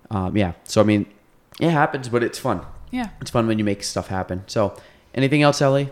um, 0.10 0.36
yeah. 0.36 0.54
So 0.64 0.82
I 0.82 0.84
mean, 0.84 1.06
it 1.60 1.72
happens, 1.72 2.10
but 2.10 2.24
it's 2.24 2.40
fun. 2.40 2.66
Yeah, 2.92 3.10
it's 3.22 3.32
fun 3.32 3.48
when 3.48 3.58
you 3.58 3.64
make 3.64 3.84
stuff 3.84 4.08
happen. 4.08 4.44
So, 4.48 4.76
anything 5.14 5.42
else, 5.42 5.62
Ellie? 5.62 5.90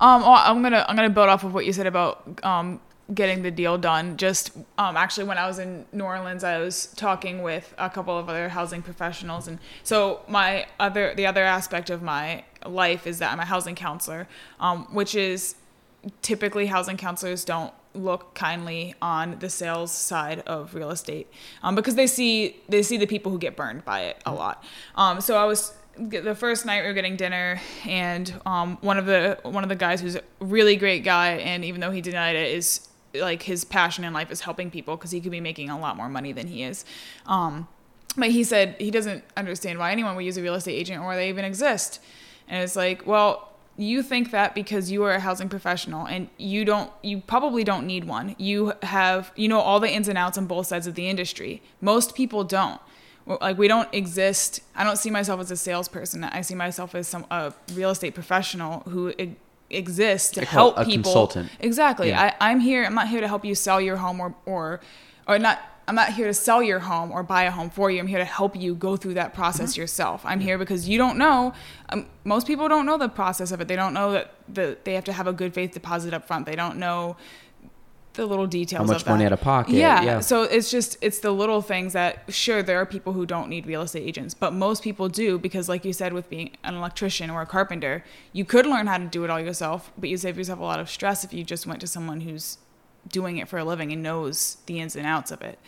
Um, 0.00 0.22
well, 0.22 0.32
I'm 0.32 0.62
gonna 0.62 0.84
I'm 0.88 0.96
gonna 0.96 1.10
build 1.10 1.28
off 1.28 1.44
of 1.44 1.52
what 1.52 1.66
you 1.66 1.72
said 1.72 1.86
about 1.86 2.40
um, 2.42 2.80
getting 3.14 3.42
the 3.42 3.50
deal 3.50 3.76
done. 3.76 4.16
Just 4.16 4.56
um, 4.78 4.96
actually, 4.96 5.24
when 5.24 5.36
I 5.38 5.46
was 5.46 5.58
in 5.58 5.84
New 5.92 6.04
Orleans, 6.04 6.42
I 6.42 6.58
was 6.58 6.86
talking 6.96 7.42
with 7.42 7.74
a 7.76 7.90
couple 7.90 8.16
of 8.18 8.28
other 8.28 8.48
housing 8.48 8.82
professionals, 8.82 9.46
and 9.46 9.58
so 9.82 10.22
my 10.26 10.66
other 10.78 11.14
the 11.14 11.26
other 11.26 11.44
aspect 11.44 11.90
of 11.90 12.02
my 12.02 12.44
life 12.64 13.06
is 13.06 13.18
that 13.18 13.32
I'm 13.32 13.40
a 13.40 13.44
housing 13.44 13.74
counselor, 13.74 14.26
um, 14.58 14.86
which 14.94 15.14
is 15.14 15.56
typically 16.22 16.66
housing 16.66 16.96
counselors 16.96 17.44
don't 17.44 17.74
look 17.92 18.34
kindly 18.34 18.94
on 19.02 19.38
the 19.40 19.50
sales 19.50 19.90
side 19.90 20.38
of 20.40 20.74
real 20.74 20.90
estate 20.90 21.26
um, 21.62 21.74
because 21.74 21.96
they 21.96 22.06
see 22.06 22.56
they 22.68 22.82
see 22.82 22.96
the 22.96 23.06
people 23.06 23.32
who 23.32 23.38
get 23.38 23.56
burned 23.56 23.84
by 23.84 24.00
it 24.00 24.22
a 24.24 24.32
lot. 24.32 24.64
Um, 24.94 25.20
so 25.20 25.36
I 25.36 25.44
was 25.44 25.74
the 26.08 26.34
first 26.34 26.64
night 26.64 26.82
we 26.82 26.88
were 26.88 26.94
getting 26.94 27.16
dinner 27.16 27.60
and 27.86 28.34
um, 28.46 28.78
one 28.80 28.98
of 28.98 29.06
the 29.06 29.38
one 29.42 29.62
of 29.62 29.68
the 29.68 29.76
guys 29.76 30.00
who's 30.00 30.16
a 30.16 30.22
really 30.40 30.76
great 30.76 31.04
guy 31.04 31.32
and 31.32 31.64
even 31.64 31.80
though 31.80 31.90
he 31.90 32.00
denied 32.00 32.36
it 32.36 32.54
is 32.54 32.88
like 33.14 33.42
his 33.42 33.64
passion 33.64 34.04
in 34.04 34.12
life 34.12 34.30
is 34.30 34.40
helping 34.40 34.70
people 34.70 34.96
because 34.96 35.10
he 35.10 35.20
could 35.20 35.32
be 35.32 35.40
making 35.40 35.68
a 35.68 35.78
lot 35.78 35.96
more 35.96 36.08
money 36.08 36.32
than 36.32 36.46
he 36.46 36.62
is. 36.62 36.84
Um, 37.26 37.68
but 38.16 38.30
he 38.30 38.44
said 38.44 38.76
he 38.78 38.90
doesn't 38.90 39.24
understand 39.36 39.78
why 39.78 39.92
anyone 39.92 40.16
would 40.16 40.24
use 40.24 40.36
a 40.36 40.42
real 40.42 40.54
estate 40.54 40.74
agent 40.74 41.02
or 41.02 41.14
they 41.14 41.28
even 41.28 41.44
exist. 41.44 42.00
And 42.48 42.62
it's 42.62 42.76
like, 42.76 43.06
well, 43.06 43.52
you 43.76 44.02
think 44.02 44.30
that 44.30 44.54
because 44.54 44.90
you 44.90 45.02
are 45.04 45.12
a 45.12 45.20
housing 45.20 45.48
professional 45.48 46.06
and 46.06 46.28
you 46.36 46.64
don't 46.64 46.90
you 47.02 47.20
probably 47.20 47.64
don't 47.64 47.86
need 47.86 48.04
one 48.04 48.34
you 48.36 48.74
have 48.82 49.32
you 49.36 49.48
know 49.48 49.58
all 49.58 49.80
the 49.80 49.88
ins 49.88 50.06
and 50.06 50.18
outs 50.18 50.36
on 50.36 50.44
both 50.44 50.66
sides 50.66 50.86
of 50.86 50.94
the 50.96 51.08
industry 51.08 51.62
most 51.80 52.14
people 52.14 52.44
don't 52.44 52.80
Like 53.26 53.58
we 53.58 53.68
don't 53.68 53.88
exist. 53.94 54.60
I 54.74 54.82
don't 54.84 54.96
see 54.96 55.10
myself 55.10 55.40
as 55.40 55.50
a 55.50 55.56
salesperson. 55.56 56.24
I 56.24 56.40
see 56.40 56.54
myself 56.54 56.94
as 56.94 57.06
some 57.06 57.26
a 57.30 57.52
real 57.74 57.90
estate 57.90 58.14
professional 58.14 58.80
who 58.80 59.10
e- 59.10 59.36
exists 59.70 60.30
to 60.32 60.44
help 60.44 60.76
a 60.76 60.84
people. 60.84 61.04
consultant. 61.04 61.50
Exactly. 61.60 62.08
Yeah. 62.08 62.34
I, 62.40 62.50
I'm 62.50 62.60
here. 62.60 62.84
I'm 62.84 62.94
not 62.94 63.08
here 63.08 63.20
to 63.20 63.28
help 63.28 63.44
you 63.44 63.54
sell 63.54 63.80
your 63.80 63.96
home 63.96 64.20
or 64.20 64.34
or 64.46 64.80
or 65.28 65.38
not. 65.38 65.60
I'm 65.88 65.94
not 65.96 66.12
here 66.12 66.26
to 66.28 66.34
sell 66.34 66.62
your 66.62 66.78
home 66.78 67.10
or 67.10 67.22
buy 67.24 67.44
a 67.44 67.50
home 67.50 67.68
for 67.68 67.90
you. 67.90 67.98
I'm 67.98 68.06
here 68.06 68.18
to 68.18 68.24
help 68.24 68.54
you 68.54 68.74
go 68.74 68.96
through 68.96 69.14
that 69.14 69.34
process 69.34 69.72
Mm-hmm. 69.72 69.80
yourself. 69.80 70.22
I'm 70.24 70.38
here 70.40 70.56
because 70.56 70.88
you 70.88 70.98
don't 70.98 71.18
know. 71.18 71.52
Um, 71.88 72.06
most 72.24 72.46
people 72.46 72.68
don't 72.68 72.86
know 72.86 72.96
the 72.96 73.08
process 73.08 73.50
of 73.50 73.60
it. 73.60 73.66
They 73.68 73.74
don't 73.76 73.92
know 73.94 74.12
that 74.12 74.34
the, 74.48 74.78
they 74.84 74.94
have 74.94 75.04
to 75.04 75.12
have 75.12 75.26
a 75.26 75.32
good 75.32 75.52
faith 75.52 75.72
deposit 75.72 76.14
up 76.14 76.26
front. 76.28 76.46
They 76.46 76.54
don't 76.54 76.76
know 76.78 77.16
the 78.14 78.26
little 78.26 78.46
details. 78.46 78.80
How 78.80 78.86
much 78.86 79.02
of 79.02 79.04
that. 79.04 79.10
money 79.12 79.24
out 79.24 79.32
of 79.32 79.40
pocket, 79.40 79.74
Yeah. 79.74 80.02
yeah. 80.02 80.20
So 80.20 80.42
it's 80.42 80.70
just 80.70 80.98
it's 81.00 81.20
the 81.20 81.30
little 81.30 81.62
things 81.62 81.92
that 81.92 82.24
sure 82.28 82.62
there 82.62 82.80
are 82.80 82.86
people 82.86 83.12
who 83.12 83.24
don't 83.24 83.48
need 83.48 83.66
real 83.66 83.82
estate 83.82 84.06
agents, 84.06 84.34
but 84.34 84.52
most 84.52 84.82
people 84.82 85.08
do 85.08 85.38
because, 85.38 85.68
like 85.68 85.84
you 85.84 85.92
said, 85.92 86.12
with 86.12 86.28
being 86.28 86.56
an 86.64 86.74
electrician 86.74 87.30
or 87.30 87.42
a 87.42 87.46
carpenter, 87.46 88.04
you 88.32 88.44
could 88.44 88.66
learn 88.66 88.86
how 88.88 88.98
to 88.98 89.06
do 89.06 89.24
it 89.24 89.30
all 89.30 89.40
yourself, 89.40 89.92
but 89.96 90.10
you 90.10 90.16
save 90.16 90.36
yourself 90.36 90.58
a 90.58 90.62
lot 90.62 90.80
of 90.80 90.90
stress 90.90 91.24
if 91.24 91.32
you 91.32 91.44
just 91.44 91.66
went 91.66 91.80
to 91.80 91.86
someone 91.86 92.22
who's 92.22 92.58
doing 93.08 93.38
it 93.38 93.48
for 93.48 93.58
a 93.58 93.64
living 93.64 93.92
and 93.92 94.02
knows 94.02 94.58
the 94.66 94.80
ins 94.80 94.96
and 94.96 95.06
outs 95.06 95.30
of 95.30 95.40
it. 95.40 95.58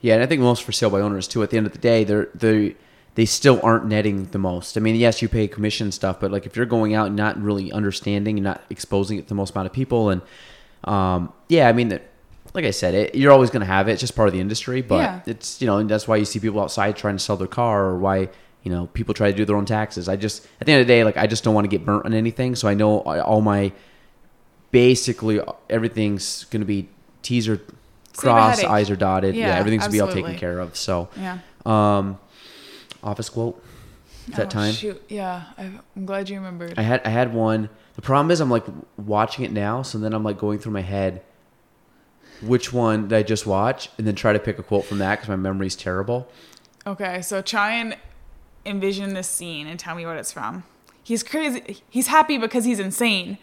Yeah, 0.00 0.14
and 0.14 0.22
I 0.22 0.26
think 0.26 0.40
most 0.40 0.62
for 0.62 0.72
sale 0.72 0.90
by 0.90 1.00
owners 1.00 1.26
too. 1.26 1.42
At 1.42 1.50
the 1.50 1.56
end 1.56 1.66
of 1.66 1.72
the 1.72 1.78
day, 1.78 2.04
they're 2.04 2.28
they 2.34 2.76
they 3.14 3.24
still 3.24 3.58
aren't 3.64 3.86
netting 3.86 4.26
the 4.26 4.38
most. 4.38 4.76
I 4.76 4.80
mean, 4.80 4.94
yes, 4.94 5.20
you 5.22 5.28
pay 5.28 5.48
commission 5.48 5.90
stuff, 5.90 6.20
but 6.20 6.30
like 6.30 6.46
if 6.46 6.54
you're 6.54 6.66
going 6.66 6.94
out 6.94 7.08
and 7.08 7.16
not 7.16 7.40
really 7.42 7.72
understanding 7.72 8.36
and 8.36 8.44
not 8.44 8.62
exposing 8.70 9.18
it 9.18 9.22
to 9.22 9.28
the 9.28 9.34
most 9.34 9.54
amount 9.54 9.66
of 9.66 9.72
people, 9.72 10.10
and 10.10 10.22
um, 10.84 11.32
yeah, 11.48 11.68
I 11.68 11.72
mean 11.72 11.88
that. 11.88 12.02
Like 12.54 12.64
I 12.64 12.70
said, 12.70 12.94
it, 12.94 13.14
you're 13.14 13.30
always 13.30 13.50
going 13.50 13.60
to 13.60 13.66
have 13.66 13.88
it. 13.88 13.92
It's 13.92 14.00
just 14.00 14.16
part 14.16 14.26
of 14.26 14.32
the 14.32 14.40
industry, 14.40 14.80
but 14.80 14.96
Yeah. 15.00 15.20
it's 15.26 15.60
you 15.60 15.66
know, 15.66 15.76
and 15.78 15.88
that's 15.88 16.08
why 16.08 16.16
you 16.16 16.24
see 16.24 16.40
people 16.40 16.60
outside 16.60 16.96
trying 16.96 17.14
to 17.14 17.22
sell 17.22 17.36
their 17.36 17.46
car, 17.46 17.84
or 17.84 17.98
why 17.98 18.30
you 18.62 18.72
know 18.72 18.86
people 18.94 19.12
try 19.14 19.30
to 19.30 19.36
do 19.36 19.44
their 19.44 19.54
own 19.56 19.66
taxes. 19.66 20.08
I 20.08 20.16
just 20.16 20.46
at 20.60 20.66
the 20.66 20.72
end 20.72 20.80
of 20.80 20.86
the 20.86 20.92
day, 20.92 21.04
like 21.04 21.16
I 21.18 21.26
just 21.26 21.44
don't 21.44 21.54
want 21.54 21.66
to 21.66 21.68
get 21.68 21.84
burnt 21.84 22.06
on 22.06 22.14
anything, 22.14 22.54
so 22.56 22.66
I 22.66 22.74
know 22.74 23.00
all 23.00 23.42
my 23.42 23.70
basically 24.70 25.40
everything's 25.70 26.44
going 26.44 26.60
to 26.60 26.66
be 26.66 26.88
T's 27.22 27.48
are 27.48 27.60
crossed. 28.16 28.64
I's 28.64 28.90
are 28.90 28.96
dotted. 28.96 29.34
Yeah, 29.34 29.48
Yeah, 29.48 29.54
everything's 29.58 29.82
gonna 29.84 29.92
be 29.92 30.00
all 30.00 30.08
taken 30.12 30.34
care 30.36 30.58
of. 30.58 30.76
So, 30.76 31.08
Yeah. 31.16 31.38
um, 31.66 32.18
office 33.02 33.28
quote. 33.28 33.62
That 34.28 34.46
Oh, 34.46 34.50
time? 34.50 34.72
Shoot. 34.74 35.02
Yeah. 35.08 35.42
I'm 35.56 36.04
glad 36.04 36.28
you 36.28 36.36
remembered. 36.36 36.74
I 36.78 36.82
had 36.82 37.02
I 37.04 37.10
had 37.10 37.32
one. 37.32 37.68
The 37.98 38.02
problem 38.02 38.30
is 38.30 38.38
I'm 38.40 38.48
like 38.48 38.64
watching 38.96 39.44
it 39.44 39.50
now, 39.50 39.82
so 39.82 39.98
then 39.98 40.14
I'm 40.14 40.22
like 40.22 40.38
going 40.38 40.60
through 40.60 40.70
my 40.70 40.82
head 40.82 41.20
which 42.40 42.72
one 42.72 43.08
did 43.08 43.16
I 43.16 43.24
just 43.24 43.44
watch, 43.44 43.90
and 43.98 44.06
then 44.06 44.14
try 44.14 44.32
to 44.32 44.38
pick 44.38 44.56
a 44.60 44.62
quote 44.62 44.84
from 44.84 44.98
that 44.98 45.16
because 45.16 45.28
my 45.28 45.34
memory's 45.34 45.74
terrible. 45.74 46.28
Okay, 46.86 47.20
so 47.22 47.42
try 47.42 47.72
and 47.72 47.96
envision 48.64 49.14
this 49.14 49.26
scene 49.26 49.66
and 49.66 49.80
tell 49.80 49.96
me 49.96 50.06
what 50.06 50.16
it's 50.16 50.30
from. 50.30 50.62
He's 51.02 51.24
crazy. 51.24 51.82
He's 51.90 52.06
happy 52.06 52.38
because 52.38 52.64
he's 52.64 52.78
insane. 52.78 53.36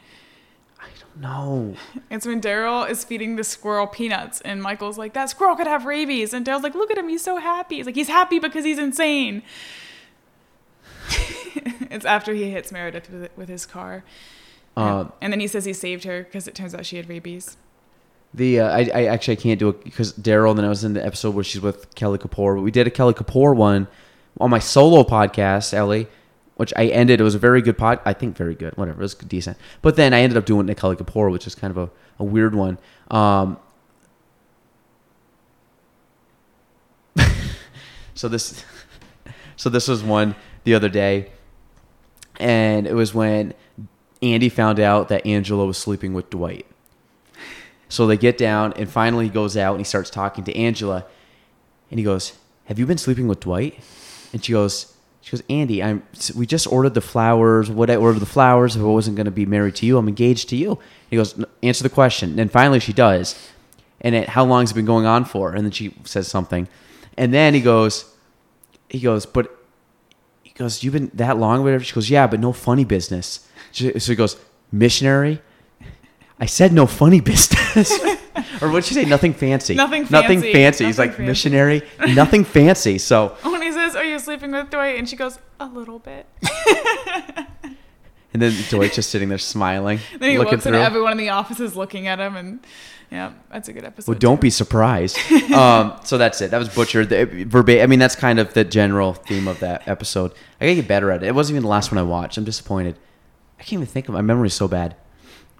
I 0.79 0.87
don't 1.01 1.21
know. 1.21 1.75
It's 2.09 2.25
when 2.25 2.39
Darryl 2.39 2.89
is 2.89 3.03
feeding 3.03 3.35
the 3.35 3.43
squirrel 3.43 3.87
peanuts, 3.87 4.39
and 4.39 4.63
Michael's 4.63 4.97
like, 4.97 5.11
"That 5.11 5.29
squirrel 5.29 5.57
could 5.57 5.67
have 5.67 5.83
rabies," 5.83 6.33
and 6.33 6.45
Darryl's 6.45 6.63
like, 6.63 6.75
"Look 6.75 6.91
at 6.91 6.97
him, 6.97 7.09
he's 7.09 7.25
so 7.25 7.35
happy." 7.35 7.75
He's 7.75 7.87
like, 7.87 7.95
"He's 7.95 8.07
happy 8.07 8.39
because 8.39 8.63
he's 8.63 8.79
insane." 8.79 9.43
it's 11.91 12.05
after 12.05 12.33
he 12.33 12.51
hits 12.51 12.71
Meredith 12.71 13.09
with, 13.09 13.35
with 13.35 13.49
his 13.49 13.65
car, 13.65 14.05
Um, 14.77 15.13
and 15.21 15.31
then 15.31 15.39
he 15.39 15.47
says 15.47 15.65
he 15.65 15.73
saved 15.73 16.03
her 16.03 16.23
because 16.23 16.47
it 16.47 16.55
turns 16.55 16.75
out 16.75 16.85
she 16.85 16.97
had 16.97 17.07
rabies. 17.07 17.57
The 18.33 18.59
uh, 18.59 18.67
I, 18.69 18.89
I 18.93 19.05
actually 19.05 19.37
I 19.37 19.41
can't 19.41 19.59
do 19.59 19.69
it 19.69 19.83
because 19.83 20.13
Darryl. 20.13 20.49
And 20.49 20.59
then 20.59 20.65
I 20.65 20.69
was 20.69 20.83
in 20.83 20.93
the 20.93 21.05
episode 21.05 21.33
where 21.35 21.43
she's 21.43 21.61
with 21.61 21.95
Kelly 21.95 22.17
Kapoor. 22.17 22.55
But 22.55 22.61
we 22.61 22.71
did 22.71 22.85
a 22.85 22.91
Kelly 22.91 23.13
Kapoor 23.13 23.55
one 23.55 23.87
on 24.39 24.49
my 24.49 24.59
solo 24.59 25.03
podcast, 25.03 25.73
Ellie, 25.73 26.07
which 26.55 26.73
I 26.75 26.87
ended. 26.87 27.21
It 27.21 27.23
was 27.23 27.35
a 27.35 27.39
very 27.39 27.61
good 27.61 27.77
pod. 27.77 28.01
I 28.03 28.11
think 28.11 28.35
very 28.35 28.55
good. 28.55 28.75
Whatever, 28.77 28.99
it 28.99 29.03
was 29.03 29.15
decent. 29.15 29.57
But 29.81 29.95
then 29.95 30.13
I 30.13 30.19
ended 30.19 30.37
up 30.37 30.45
doing 30.45 30.65
the 30.65 30.75
Kelly 30.75 30.97
Kapoor, 30.97 31.31
which 31.31 31.47
is 31.47 31.55
kind 31.55 31.71
of 31.71 31.77
a, 31.77 31.89
a 32.19 32.25
weird 32.25 32.53
one. 32.53 32.77
Um, 33.09 33.57
so 38.13 38.27
this, 38.27 38.65
so 39.55 39.69
this 39.69 39.87
was 39.87 40.03
one 40.03 40.35
the 40.65 40.73
other 40.73 40.89
day, 40.89 41.31
and 42.37 42.85
it 42.85 42.93
was 42.93 43.13
when 43.13 43.53
Andy 44.25 44.49
found 44.49 44.79
out 44.79 45.09
that 45.09 45.25
Angela 45.25 45.65
was 45.65 45.77
sleeping 45.77 46.13
with 46.13 46.29
Dwight. 46.29 46.65
So 47.87 48.07
they 48.07 48.17
get 48.17 48.37
down, 48.37 48.73
and 48.73 48.89
finally 48.89 49.25
he 49.25 49.29
goes 49.29 49.55
out 49.55 49.71
and 49.71 49.79
he 49.79 49.85
starts 49.85 50.09
talking 50.09 50.43
to 50.45 50.55
Angela, 50.57 51.05
and 51.89 51.99
he 51.99 52.03
goes, 52.03 52.33
"Have 52.65 52.79
you 52.79 52.85
been 52.85 52.97
sleeping 52.97 53.27
with 53.27 53.41
Dwight?" 53.41 53.79
And 54.33 54.43
she 54.43 54.51
goes, 54.51 54.95
"She 55.21 55.31
goes, 55.31 55.43
Andy, 55.49 55.83
I'm. 55.83 56.03
We 56.35 56.45
just 56.45 56.67
ordered 56.67 56.95
the 56.95 57.01
flowers. 57.01 57.69
What 57.69 57.89
I 57.89 57.95
ordered 57.95 58.19
the 58.19 58.25
flowers. 58.25 58.75
If 58.75 58.81
I 58.81 58.85
wasn't 58.85 59.15
going 59.15 59.25
to 59.25 59.31
be 59.31 59.45
married 59.45 59.75
to 59.75 59.85
you, 59.85 59.97
I'm 59.97 60.07
engaged 60.07 60.49
to 60.49 60.55
you." 60.55 60.79
He 61.09 61.15
goes, 61.15 61.39
"Answer 61.61 61.83
the 61.83 61.89
question." 61.89 62.39
And 62.39 62.51
finally 62.51 62.79
she 62.79 62.93
does, 62.93 63.35
and 64.01 64.15
it, 64.15 64.29
how 64.29 64.43
long 64.43 64.63
has 64.63 64.71
it 64.71 64.75
been 64.75 64.85
going 64.85 65.05
on 65.05 65.23
for? 65.25 65.53
And 65.53 65.63
then 65.63 65.71
she 65.71 65.93
says 66.03 66.27
something, 66.27 66.67
and 67.17 67.33
then 67.33 67.53
he 67.53 67.61
goes, 67.61 68.15
he 68.89 68.99
goes, 68.99 69.25
but 69.25 69.64
goes, 70.57 70.83
"You've 70.83 70.93
been 70.93 71.11
that 71.13 71.37
long?" 71.37 71.63
Whatever. 71.63 71.83
She 71.83 71.93
goes, 71.93 72.09
"Yeah, 72.09 72.27
but 72.27 72.39
no 72.39 72.51
funny 72.53 72.83
business." 72.85 73.47
She- 73.71 73.97
So 73.99 74.11
he 74.11 74.15
goes, 74.15 74.37
"Missionary." 74.71 75.41
I 76.39 76.47
said 76.47 76.73
no 76.73 76.85
funny 76.85 77.21
business. 77.21 77.91
or 78.61 78.67
what'd 78.69 78.83
she 78.85 78.93
say? 78.93 79.05
Nothing 79.05 79.33
fancy. 79.33 79.73
Nothing 79.85 80.01
fancy. 80.05 80.11
Nothing 80.13 80.41
fancy. 80.41 80.53
fancy. 80.53 80.85
He's 80.85 80.99
like 80.99 81.11
fancy. 81.11 81.23
missionary. 81.25 81.81
Nothing 82.13 82.43
fancy. 82.43 82.97
So 82.97 83.37
When 83.43 83.61
he 83.61 83.71
says, 83.71 83.95
"Are 83.95 84.03
you 84.03 84.19
sleeping 84.19 84.51
with 84.51 84.69
Dwight?" 84.69 84.97
and 84.99 85.07
she 85.07 85.15
goes, 85.15 85.39
"A 85.59 85.65
little 85.67 85.99
bit." 85.99 86.25
And 88.35 88.41
then 88.41 88.51
Dwight's 88.69 88.95
just 88.95 89.11
sitting 89.11 89.29
there 89.29 89.37
smiling, 89.37 89.99
Then 90.19 90.29
he 90.29 90.37
looking 90.37 90.59
through. 90.59 90.73
and 90.75 90.83
everyone 90.83 91.13
in 91.13 91.17
the 91.19 91.29
office 91.29 91.61
is 91.61 91.77
looking 91.77 92.07
at 92.07 92.19
him, 92.19 92.35
and 92.35 92.59
yeah, 93.09 93.31
that's 93.49 93.69
a 93.69 93.73
good 93.73 93.85
episode. 93.85 94.11
well, 94.11 94.19
don't 94.19 94.35
too. 94.35 94.41
be 94.41 94.49
surprised. 94.49 95.17
um, 95.53 95.97
so 96.03 96.17
that's 96.17 96.41
it. 96.41 96.51
That 96.51 96.57
was 96.57 96.67
butchered. 96.67 97.07
The, 97.07 97.45
verbatim. 97.47 97.81
I 97.83 97.87
mean, 97.87 97.99
that's 97.99 98.17
kind 98.17 98.37
of 98.37 98.53
the 98.53 98.65
general 98.65 99.13
theme 99.13 99.47
of 99.47 99.61
that 99.61 99.87
episode. 99.87 100.33
I 100.59 100.65
gotta 100.65 100.75
get 100.75 100.87
better 100.89 101.11
at 101.11 101.23
it. 101.23 101.27
It 101.27 101.33
wasn't 101.33 101.53
even 101.55 101.63
the 101.63 101.69
last 101.69 101.93
one 101.93 101.97
I 101.97 102.03
watched. 102.03 102.37
I'm 102.37 102.43
disappointed. 102.43 102.99
I 103.57 103.63
can't 103.63 103.73
even 103.81 103.85
think 103.85 104.09
of 104.09 104.13
my 104.13 104.21
memory's 104.21 104.53
so 104.53 104.67
bad. 104.67 104.97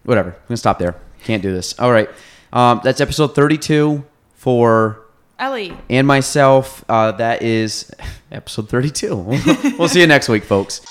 Whatever. 0.03 0.31
I'm 0.31 0.47
gonna 0.49 0.57
stop 0.57 0.77
there. 0.77 0.97
Can't 1.23 1.41
do 1.41 1.53
this. 1.53 1.79
All 1.79 1.93
right. 1.93 2.09
Um, 2.51 2.81
that's 2.83 2.99
episode 2.99 3.35
32 3.35 4.03
for 4.33 5.01
Ellie. 5.39 5.77
and 5.89 6.05
myself. 6.05 6.83
Uh, 6.89 7.13
that 7.13 7.41
is 7.41 7.89
episode 8.33 8.67
32. 8.67 9.15
we'll 9.79 9.88
see 9.88 10.01
you 10.01 10.07
next 10.07 10.27
week, 10.27 10.43
folks. 10.43 10.81